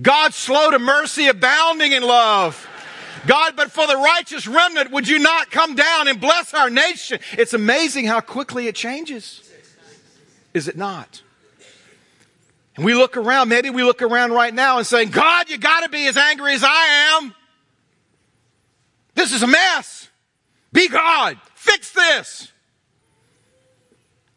God 0.01 0.33
slow 0.33 0.71
to 0.71 0.79
mercy, 0.79 1.27
abounding 1.27 1.93
in 1.93 2.03
love. 2.03 2.67
God, 3.25 3.55
but 3.55 3.71
for 3.71 3.87
the 3.87 3.95
righteous 3.95 4.45
remnant, 4.45 4.91
would 4.91 5.07
you 5.07 5.19
not 5.19 5.49
come 5.51 5.73
down 5.75 6.09
and 6.09 6.19
bless 6.19 6.53
our 6.53 6.69
nation? 6.69 7.19
It's 7.33 7.53
amazing 7.53 8.05
how 8.05 8.19
quickly 8.19 8.67
it 8.67 8.75
changes 8.75 9.44
is 10.55 10.69
it 10.69 10.77
not? 10.77 11.21
And 12.75 12.85
we 12.85 12.93
look 12.93 13.17
around, 13.17 13.49
maybe 13.49 13.69
we 13.69 13.83
look 13.83 14.01
around 14.01 14.31
right 14.31 14.53
now 14.53 14.77
and 14.77 14.87
say, 14.87 15.05
God, 15.05 15.49
you 15.49 15.57
gotta 15.57 15.89
be 15.89 16.07
as 16.07 16.17
angry 16.17 16.53
as 16.53 16.63
I 16.63 17.17
am. 17.17 17.35
This 19.13 19.33
is 19.33 19.43
a 19.43 19.47
mess. 19.47 20.09
Be 20.71 20.87
God. 20.87 21.37
Fix 21.53 21.91
this. 21.91 22.51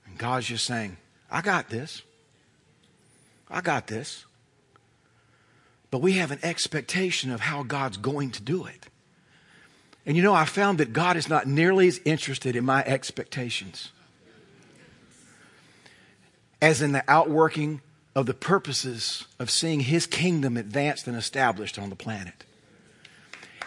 And 0.07 0.19
God's 0.19 0.47
just 0.47 0.65
saying, 0.65 0.97
I 1.31 1.41
got 1.41 1.69
this. 1.69 2.03
I 3.49 3.61
got 3.61 3.87
this. 3.87 4.25
But 5.91 6.01
we 6.01 6.13
have 6.15 6.31
an 6.31 6.41
expectation 6.43 7.31
of 7.31 7.41
how 7.41 7.63
God's 7.63 7.97
going 7.97 8.31
to 8.33 8.43
do 8.43 8.67
it. 8.67 8.89
And 10.05 10.17
you 10.17 10.23
know, 10.23 10.35
I 10.35 10.45
found 10.45 10.79
that 10.79 10.93
God 10.93 11.17
is 11.17 11.29
not 11.29 11.47
nearly 11.47 11.87
as 11.89 12.01
interested 12.05 12.57
in 12.57 12.65
my 12.65 12.85
expectations 12.85 13.91
as 16.61 16.83
in 16.83 16.93
the 16.93 17.05
outworking 17.09 17.81
of 18.15 18.27
the 18.27 18.35
purposes 18.35 19.27
of 19.39 19.51
seeing 19.51 19.81
his 19.81 20.07
kingdom 20.07 20.57
advanced 20.57 21.07
and 21.07 21.17
established 21.17 21.79
on 21.79 21.91
the 21.91 21.97
planet. 21.97 22.45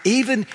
Even, 0.04 0.46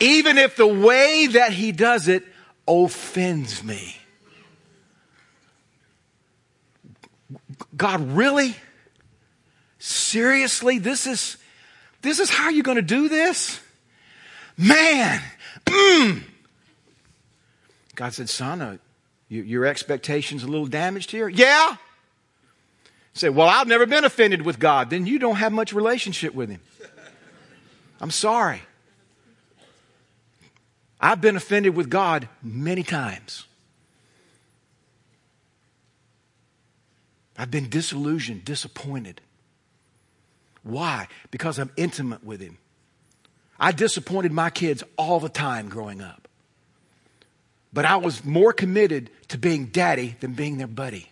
even 0.00 0.38
if 0.38 0.56
the 0.56 0.66
way 0.66 1.26
that 1.26 1.52
he 1.52 1.72
does 1.72 2.08
it 2.08 2.24
offends 2.66 3.62
me. 3.62 3.98
God, 7.76 8.00
really? 8.12 8.56
Seriously? 9.78 10.78
This 10.78 11.06
is, 11.06 11.36
this 12.00 12.20
is 12.20 12.30
how 12.30 12.48
you're 12.48 12.62
going 12.62 12.76
to 12.76 12.82
do 12.82 13.08
this? 13.08 13.60
Man, 14.56 15.20
mm, 15.66 16.22
God 17.96 18.14
said, 18.14 18.28
Son, 18.28 18.62
uh, 18.62 18.76
you, 19.28 19.42
your 19.42 19.66
expectations 19.66 20.44
a 20.44 20.46
little 20.46 20.66
damaged 20.66 21.10
here? 21.10 21.28
Yeah. 21.28 21.76
Say, 23.14 23.30
well, 23.30 23.48
I've 23.48 23.66
never 23.66 23.86
been 23.86 24.04
offended 24.04 24.42
with 24.42 24.58
God. 24.58 24.90
Then 24.90 25.06
you 25.06 25.18
don't 25.18 25.36
have 25.36 25.50
much 25.50 25.72
relationship 25.72 26.34
with 26.34 26.50
Him. 26.50 26.60
I'm 28.00 28.10
sorry. 28.10 28.60
I've 31.00 31.20
been 31.20 31.36
offended 31.36 31.74
with 31.74 31.88
God 31.88 32.28
many 32.42 32.82
times. 32.82 33.46
I've 37.38 37.50
been 37.50 37.68
disillusioned, 37.68 38.44
disappointed. 38.44 39.20
Why? 40.62 41.08
Because 41.30 41.58
I'm 41.58 41.70
intimate 41.76 42.22
with 42.24 42.40
Him. 42.40 42.58
I 43.58 43.72
disappointed 43.72 44.32
my 44.32 44.50
kids 44.50 44.84
all 44.98 45.20
the 45.20 45.28
time 45.28 45.68
growing 45.68 46.02
up. 46.02 46.25
But 47.76 47.84
I 47.84 47.96
was 47.96 48.24
more 48.24 48.54
committed 48.54 49.10
to 49.28 49.36
being 49.36 49.66
daddy 49.66 50.16
than 50.20 50.32
being 50.32 50.56
their 50.56 50.66
buddy. 50.66 51.10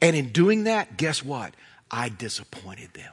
And 0.00 0.14
in 0.14 0.28
doing 0.28 0.64
that, 0.64 0.96
guess 0.96 1.20
what? 1.20 1.52
I 1.90 2.10
disappointed 2.10 2.94
them 2.94 3.12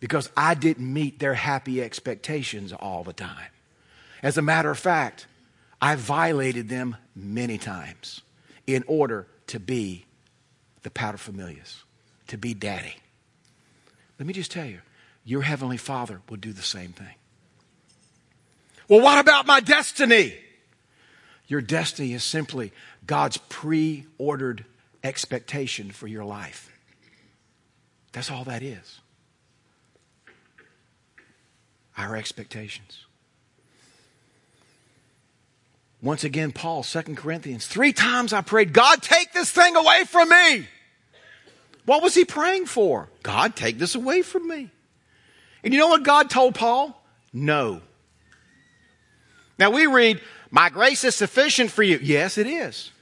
because 0.00 0.30
I 0.34 0.54
didn't 0.54 0.90
meet 0.90 1.18
their 1.18 1.34
happy 1.34 1.82
expectations 1.82 2.72
all 2.72 3.04
the 3.04 3.12
time. 3.12 3.50
As 4.22 4.38
a 4.38 4.42
matter 4.42 4.70
of 4.70 4.78
fact, 4.78 5.26
I 5.82 5.96
violated 5.96 6.70
them 6.70 6.96
many 7.14 7.58
times 7.58 8.22
in 8.66 8.84
order 8.86 9.26
to 9.48 9.60
be 9.60 10.06
the 10.82 10.88
paterfamilias, 10.88 11.82
to 12.28 12.38
be 12.38 12.54
daddy. 12.54 12.96
Let 14.18 14.26
me 14.26 14.32
just 14.32 14.50
tell 14.50 14.64
you, 14.64 14.80
your 15.26 15.42
heavenly 15.42 15.76
father 15.76 16.22
will 16.30 16.38
do 16.38 16.54
the 16.54 16.62
same 16.62 16.94
thing. 16.94 17.16
Well, 18.88 19.02
what 19.02 19.18
about 19.18 19.44
my 19.44 19.60
destiny? 19.60 20.38
Your 21.46 21.60
destiny 21.60 22.12
is 22.12 22.24
simply 22.24 22.72
God's 23.06 23.36
pre 23.36 24.06
ordered 24.18 24.64
expectation 25.02 25.90
for 25.90 26.06
your 26.06 26.24
life. 26.24 26.70
That's 28.12 28.30
all 28.30 28.44
that 28.44 28.62
is. 28.62 29.00
Our 31.96 32.16
expectations. 32.16 33.04
Once 36.00 36.22
again, 36.22 36.52
Paul, 36.52 36.82
2 36.82 37.02
Corinthians, 37.14 37.66
three 37.66 37.92
times 37.92 38.32
I 38.34 38.42
prayed, 38.42 38.74
God, 38.74 39.00
take 39.00 39.32
this 39.32 39.50
thing 39.50 39.74
away 39.74 40.04
from 40.04 40.28
me. 40.28 40.68
What 41.86 42.02
was 42.02 42.14
he 42.14 42.24
praying 42.24 42.66
for? 42.66 43.08
God, 43.22 43.56
take 43.56 43.78
this 43.78 43.94
away 43.94 44.22
from 44.22 44.46
me. 44.46 44.70
And 45.62 45.72
you 45.72 45.80
know 45.80 45.88
what 45.88 46.02
God 46.02 46.28
told 46.28 46.54
Paul? 46.54 47.02
No. 47.32 47.80
Now 49.58 49.70
we 49.70 49.86
read, 49.86 50.20
My 50.54 50.70
grace 50.70 51.02
is 51.02 51.16
sufficient 51.16 51.72
for 51.72 51.82
you. 51.82 51.98
Yes, 52.00 52.38
it 52.38 52.46
is. 52.46 52.92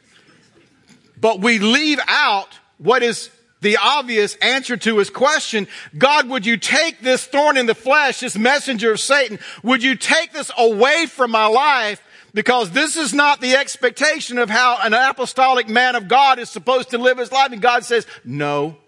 But 1.20 1.42
we 1.42 1.58
leave 1.58 2.00
out 2.08 2.48
what 2.78 3.02
is 3.02 3.28
the 3.60 3.76
obvious 3.76 4.36
answer 4.36 4.78
to 4.78 4.96
his 4.96 5.10
question. 5.10 5.68
God, 5.98 6.30
would 6.30 6.46
you 6.46 6.56
take 6.56 7.00
this 7.02 7.26
thorn 7.26 7.58
in 7.58 7.66
the 7.66 7.74
flesh, 7.74 8.20
this 8.20 8.38
messenger 8.38 8.92
of 8.92 9.00
Satan? 9.00 9.38
Would 9.62 9.82
you 9.82 9.96
take 9.96 10.32
this 10.32 10.50
away 10.56 11.04
from 11.04 11.30
my 11.30 11.44
life? 11.44 12.02
Because 12.32 12.70
this 12.70 12.96
is 12.96 13.12
not 13.12 13.42
the 13.42 13.54
expectation 13.54 14.38
of 14.38 14.48
how 14.48 14.78
an 14.82 14.94
apostolic 14.94 15.68
man 15.68 15.94
of 15.94 16.08
God 16.08 16.38
is 16.38 16.48
supposed 16.48 16.88
to 16.92 16.98
live 16.98 17.18
his 17.18 17.32
life. 17.32 17.52
And 17.52 17.60
God 17.60 17.84
says, 17.84 18.06
no. 18.24 18.78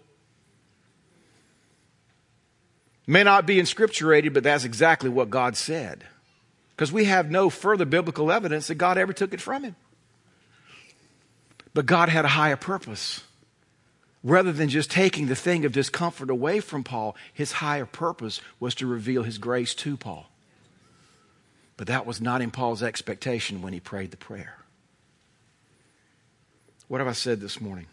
May 3.06 3.24
not 3.24 3.44
be 3.44 3.60
inscripturated, 3.60 4.32
but 4.32 4.42
that's 4.42 4.64
exactly 4.64 5.10
what 5.10 5.28
God 5.28 5.54
said. 5.54 6.06
Because 6.74 6.92
we 6.92 7.04
have 7.04 7.30
no 7.30 7.50
further 7.50 7.84
biblical 7.84 8.32
evidence 8.32 8.66
that 8.66 8.74
God 8.76 8.98
ever 8.98 9.12
took 9.12 9.32
it 9.32 9.40
from 9.40 9.62
him. 9.62 9.76
But 11.72 11.86
God 11.86 12.08
had 12.08 12.24
a 12.24 12.28
higher 12.28 12.56
purpose. 12.56 13.22
Rather 14.22 14.52
than 14.52 14.68
just 14.68 14.90
taking 14.90 15.26
the 15.26 15.36
thing 15.36 15.64
of 15.64 15.72
discomfort 15.72 16.30
away 16.30 16.60
from 16.60 16.82
Paul, 16.82 17.14
his 17.32 17.52
higher 17.52 17.86
purpose 17.86 18.40
was 18.58 18.74
to 18.76 18.86
reveal 18.86 19.22
his 19.22 19.38
grace 19.38 19.74
to 19.76 19.96
Paul. 19.96 20.30
But 21.76 21.88
that 21.88 22.06
was 22.06 22.20
not 22.20 22.40
in 22.40 22.50
Paul's 22.50 22.82
expectation 22.82 23.60
when 23.60 23.72
he 23.72 23.80
prayed 23.80 24.10
the 24.10 24.16
prayer. 24.16 24.58
What 26.88 26.98
have 26.98 27.08
I 27.08 27.12
said 27.12 27.40
this 27.40 27.60
morning? 27.60 27.86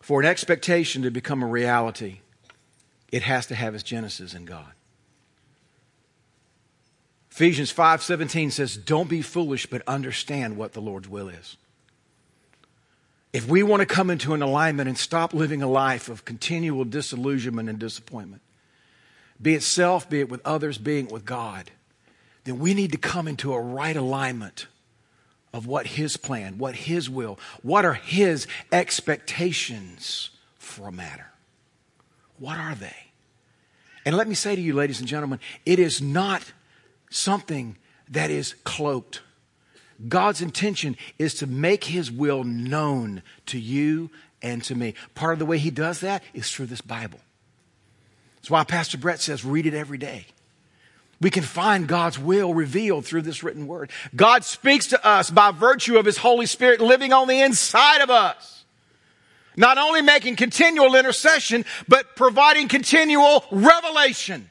For 0.00 0.20
an 0.20 0.26
expectation 0.26 1.02
to 1.02 1.10
become 1.10 1.42
a 1.42 1.46
reality, 1.46 2.20
it 3.10 3.22
has 3.22 3.46
to 3.46 3.54
have 3.54 3.74
its 3.74 3.82
genesis 3.82 4.34
in 4.34 4.44
God. 4.44 4.72
Ephesians 7.36 7.70
5:17 7.70 8.50
says, 8.50 8.78
"Don't 8.78 9.10
be 9.10 9.20
foolish, 9.20 9.66
but 9.66 9.82
understand 9.86 10.56
what 10.56 10.72
the 10.72 10.80
Lord's 10.80 11.06
will 11.06 11.28
is." 11.28 11.58
If 13.30 13.46
we 13.46 13.62
want 13.62 13.80
to 13.80 13.86
come 13.86 14.08
into 14.08 14.32
an 14.32 14.40
alignment 14.40 14.88
and 14.88 14.96
stop 14.96 15.34
living 15.34 15.60
a 15.60 15.66
life 15.66 16.08
of 16.08 16.24
continual 16.24 16.86
disillusionment 16.86 17.68
and 17.68 17.78
disappointment, 17.78 18.40
be 19.40 19.52
it 19.52 19.62
self, 19.62 20.08
be 20.08 20.20
it 20.20 20.30
with 20.30 20.40
others, 20.46 20.78
being 20.78 21.08
with 21.08 21.26
God, 21.26 21.72
then 22.44 22.58
we 22.58 22.72
need 22.72 22.92
to 22.92 22.98
come 22.98 23.28
into 23.28 23.52
a 23.52 23.60
right 23.60 23.96
alignment 23.98 24.66
of 25.52 25.66
what 25.66 25.88
His 25.88 26.16
plan, 26.16 26.56
what 26.56 26.74
His 26.74 27.10
will, 27.10 27.38
what 27.60 27.84
are 27.84 27.92
His 27.92 28.46
expectations 28.72 30.30
for 30.56 30.88
a 30.88 30.92
matter. 30.92 31.32
What 32.38 32.56
are 32.56 32.74
they? 32.74 32.96
And 34.06 34.16
let 34.16 34.26
me 34.26 34.34
say 34.34 34.56
to 34.56 34.62
you, 34.62 34.72
ladies 34.72 35.00
and 35.00 35.08
gentlemen, 35.08 35.38
it 35.66 35.78
is 35.78 36.00
not 36.00 36.42
something 37.16 37.76
that 38.10 38.30
is 38.30 38.54
cloaked. 38.64 39.22
God's 40.08 40.42
intention 40.42 40.96
is 41.18 41.34
to 41.34 41.46
make 41.46 41.84
His 41.84 42.10
will 42.10 42.44
known 42.44 43.22
to 43.46 43.58
you 43.58 44.10
and 44.42 44.62
to 44.64 44.74
me. 44.74 44.94
Part 45.14 45.32
of 45.32 45.38
the 45.38 45.46
way 45.46 45.58
He 45.58 45.70
does 45.70 46.00
that 46.00 46.22
is 46.34 46.50
through 46.50 46.66
this 46.66 46.80
Bible. 46.80 47.20
That's 48.36 48.50
why 48.50 48.64
Pastor 48.64 48.98
Brett 48.98 49.20
says, 49.20 49.44
read 49.44 49.66
it 49.66 49.74
every 49.74 49.98
day. 49.98 50.26
We 51.20 51.30
can 51.30 51.42
find 51.42 51.88
God's 51.88 52.18
will 52.18 52.52
revealed 52.52 53.06
through 53.06 53.22
this 53.22 53.42
written 53.42 53.66
word. 53.66 53.90
God 54.14 54.44
speaks 54.44 54.88
to 54.88 55.06
us 55.06 55.30
by 55.30 55.50
virtue 55.50 55.96
of 55.96 56.04
His 56.04 56.18
Holy 56.18 56.46
Spirit 56.46 56.80
living 56.80 57.12
on 57.12 57.26
the 57.26 57.40
inside 57.40 58.02
of 58.02 58.10
us. 58.10 58.64
Not 59.56 59.78
only 59.78 60.02
making 60.02 60.36
continual 60.36 60.94
intercession, 60.94 61.64
but 61.88 62.14
providing 62.14 62.68
continual 62.68 63.44
revelation 63.50 64.50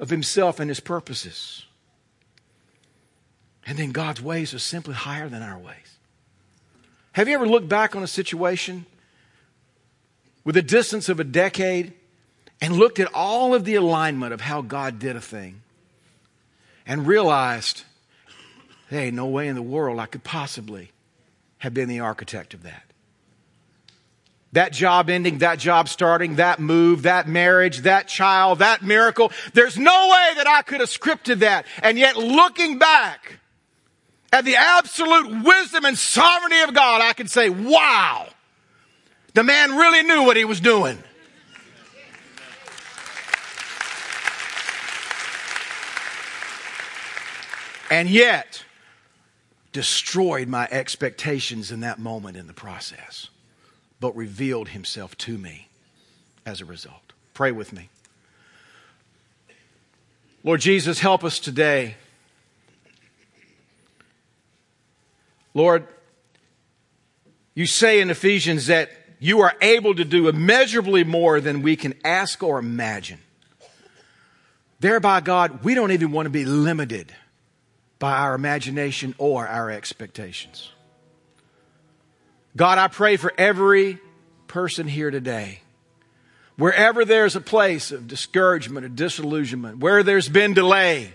of 0.00 0.10
Himself 0.10 0.58
and 0.58 0.68
His 0.68 0.80
purposes. 0.80 1.66
And 3.66 3.78
then 3.78 3.92
God's 3.92 4.20
ways 4.20 4.52
are 4.52 4.58
simply 4.58 4.94
higher 4.94 5.28
than 5.28 5.42
our 5.42 5.58
ways. 5.58 5.76
Have 7.12 7.28
you 7.28 7.34
ever 7.34 7.46
looked 7.46 7.68
back 7.68 7.94
on 7.94 8.02
a 8.02 8.08
situation 8.08 8.86
with 10.42 10.56
a 10.56 10.62
distance 10.62 11.08
of 11.08 11.20
a 11.20 11.24
decade 11.24 11.92
and 12.60 12.76
looked 12.76 12.98
at 12.98 13.12
all 13.14 13.54
of 13.54 13.64
the 13.64 13.74
alignment 13.74 14.32
of 14.32 14.40
how 14.40 14.62
God 14.62 14.98
did 14.98 15.14
a 15.16 15.20
thing 15.20 15.62
and 16.86 17.06
realized, 17.06 17.84
hey, 18.88 19.10
no 19.10 19.26
way 19.26 19.48
in 19.48 19.54
the 19.54 19.62
world 19.62 19.98
I 19.98 20.06
could 20.06 20.24
possibly 20.24 20.92
have 21.58 21.74
been 21.74 21.88
the 21.88 22.00
architect 22.00 22.54
of 22.54 22.62
that. 22.62 22.89
That 24.52 24.72
job 24.72 25.08
ending, 25.08 25.38
that 25.38 25.58
job 25.58 25.88
starting, 25.88 26.36
that 26.36 26.58
move, 26.58 27.02
that 27.02 27.28
marriage, 27.28 27.78
that 27.78 28.08
child, 28.08 28.58
that 28.58 28.82
miracle. 28.82 29.30
There's 29.54 29.78
no 29.78 30.08
way 30.08 30.34
that 30.36 30.46
I 30.48 30.62
could 30.62 30.80
have 30.80 30.88
scripted 30.88 31.38
that. 31.40 31.66
And 31.82 31.96
yet 31.96 32.16
looking 32.16 32.78
back 32.78 33.38
at 34.32 34.44
the 34.44 34.56
absolute 34.56 35.44
wisdom 35.44 35.84
and 35.84 35.96
sovereignty 35.96 36.60
of 36.62 36.74
God, 36.74 37.00
I 37.00 37.12
can 37.12 37.28
say, 37.28 37.48
wow, 37.48 38.26
the 39.34 39.44
man 39.44 39.76
really 39.76 40.02
knew 40.02 40.24
what 40.24 40.36
he 40.36 40.44
was 40.44 40.60
doing. 40.60 40.98
and 47.90 48.08
yet 48.08 48.64
destroyed 49.72 50.48
my 50.48 50.68
expectations 50.70 51.72
in 51.72 51.80
that 51.80 51.98
moment 51.98 52.36
in 52.36 52.46
the 52.46 52.52
process, 52.52 53.28
but 54.00 54.16
revealed 54.16 54.70
himself 54.70 55.16
to 55.18 55.36
me 55.38 55.68
as 56.46 56.60
a 56.60 56.64
result. 56.64 57.12
Pray 57.34 57.52
with 57.52 57.72
me. 57.72 57.90
Lord 60.42 60.60
Jesus, 60.60 61.00
help 61.00 61.22
us 61.22 61.38
today. 61.38 61.96
Lord, 65.52 65.86
you 67.54 67.66
say 67.66 68.00
in 68.00 68.08
Ephesians 68.10 68.68
that 68.68 68.90
you 69.18 69.40
are 69.40 69.54
able 69.60 69.94
to 69.94 70.04
do 70.04 70.28
immeasurably 70.28 71.04
more 71.04 71.40
than 71.40 71.60
we 71.60 71.76
can 71.76 71.94
ask 72.04 72.42
or 72.42 72.58
imagine. 72.58 73.18
Thereby, 74.80 75.20
God, 75.20 75.62
we 75.62 75.74
don't 75.74 75.92
even 75.92 76.10
want 76.10 76.24
to 76.24 76.30
be 76.30 76.46
limited 76.46 77.12
by 77.98 78.12
our 78.16 78.34
imagination 78.34 79.14
or 79.18 79.46
our 79.46 79.70
expectations. 79.70 80.72
God, 82.56 82.78
I 82.78 82.88
pray 82.88 83.16
for 83.16 83.32
every 83.38 83.98
person 84.46 84.88
here 84.88 85.10
today. 85.10 85.60
Wherever 86.56 87.04
there's 87.04 87.36
a 87.36 87.40
place 87.40 87.90
of 87.92 88.06
discouragement 88.06 88.84
or 88.84 88.88
disillusionment, 88.88 89.78
where 89.78 90.02
there's 90.02 90.28
been 90.28 90.52
delay, 90.52 91.12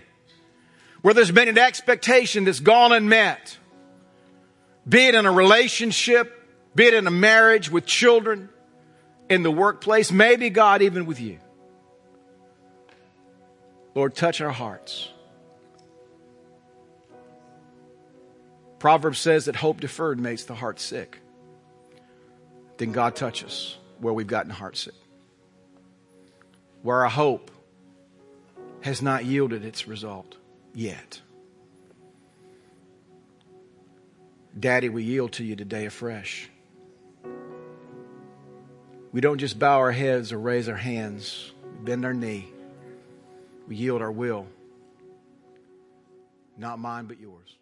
where 1.02 1.14
there's 1.14 1.30
been 1.30 1.48
an 1.48 1.58
expectation 1.58 2.44
that's 2.44 2.60
gone 2.60 2.92
unmet, 2.92 3.58
be 4.88 5.06
it 5.06 5.14
in 5.14 5.26
a 5.26 5.32
relationship, 5.32 6.32
be 6.74 6.84
it 6.86 6.94
in 6.94 7.06
a 7.06 7.12
marriage 7.12 7.70
with 7.70 7.86
children, 7.86 8.48
in 9.28 9.42
the 9.42 9.50
workplace, 9.50 10.10
maybe 10.10 10.50
God, 10.50 10.82
even 10.82 11.06
with 11.06 11.20
you. 11.20 11.38
Lord, 13.94 14.14
touch 14.14 14.40
our 14.40 14.50
hearts. 14.50 15.10
Proverbs 18.78 19.18
says 19.18 19.46
that 19.46 19.56
hope 19.56 19.80
deferred 19.80 20.20
makes 20.20 20.44
the 20.44 20.54
heart 20.54 20.78
sick. 20.78 21.18
Then 22.78 22.92
God 22.92 23.16
touch 23.16 23.44
us 23.44 23.76
where 24.00 24.12
we've 24.12 24.26
gotten 24.26 24.52
heartsick. 24.52 24.92
Where 26.82 27.02
our 27.02 27.08
hope 27.08 27.50
has 28.82 29.02
not 29.02 29.24
yielded 29.24 29.64
its 29.64 29.88
result 29.88 30.36
yet. 30.74 31.20
Daddy, 34.58 34.88
we 34.88 35.02
yield 35.02 35.32
to 35.32 35.44
you 35.44 35.56
today 35.56 35.86
afresh. 35.86 36.48
We 39.12 39.20
don't 39.20 39.38
just 39.38 39.58
bow 39.58 39.78
our 39.78 39.92
heads 39.92 40.32
or 40.32 40.38
raise 40.38 40.68
our 40.68 40.76
hands, 40.76 41.52
we 41.62 41.84
bend 41.84 42.04
our 42.04 42.14
knee. 42.14 42.48
We 43.66 43.76
yield 43.76 44.00
our 44.00 44.12
will. 44.12 44.46
Not 46.56 46.78
mine, 46.78 47.06
but 47.06 47.18
yours. 47.18 47.56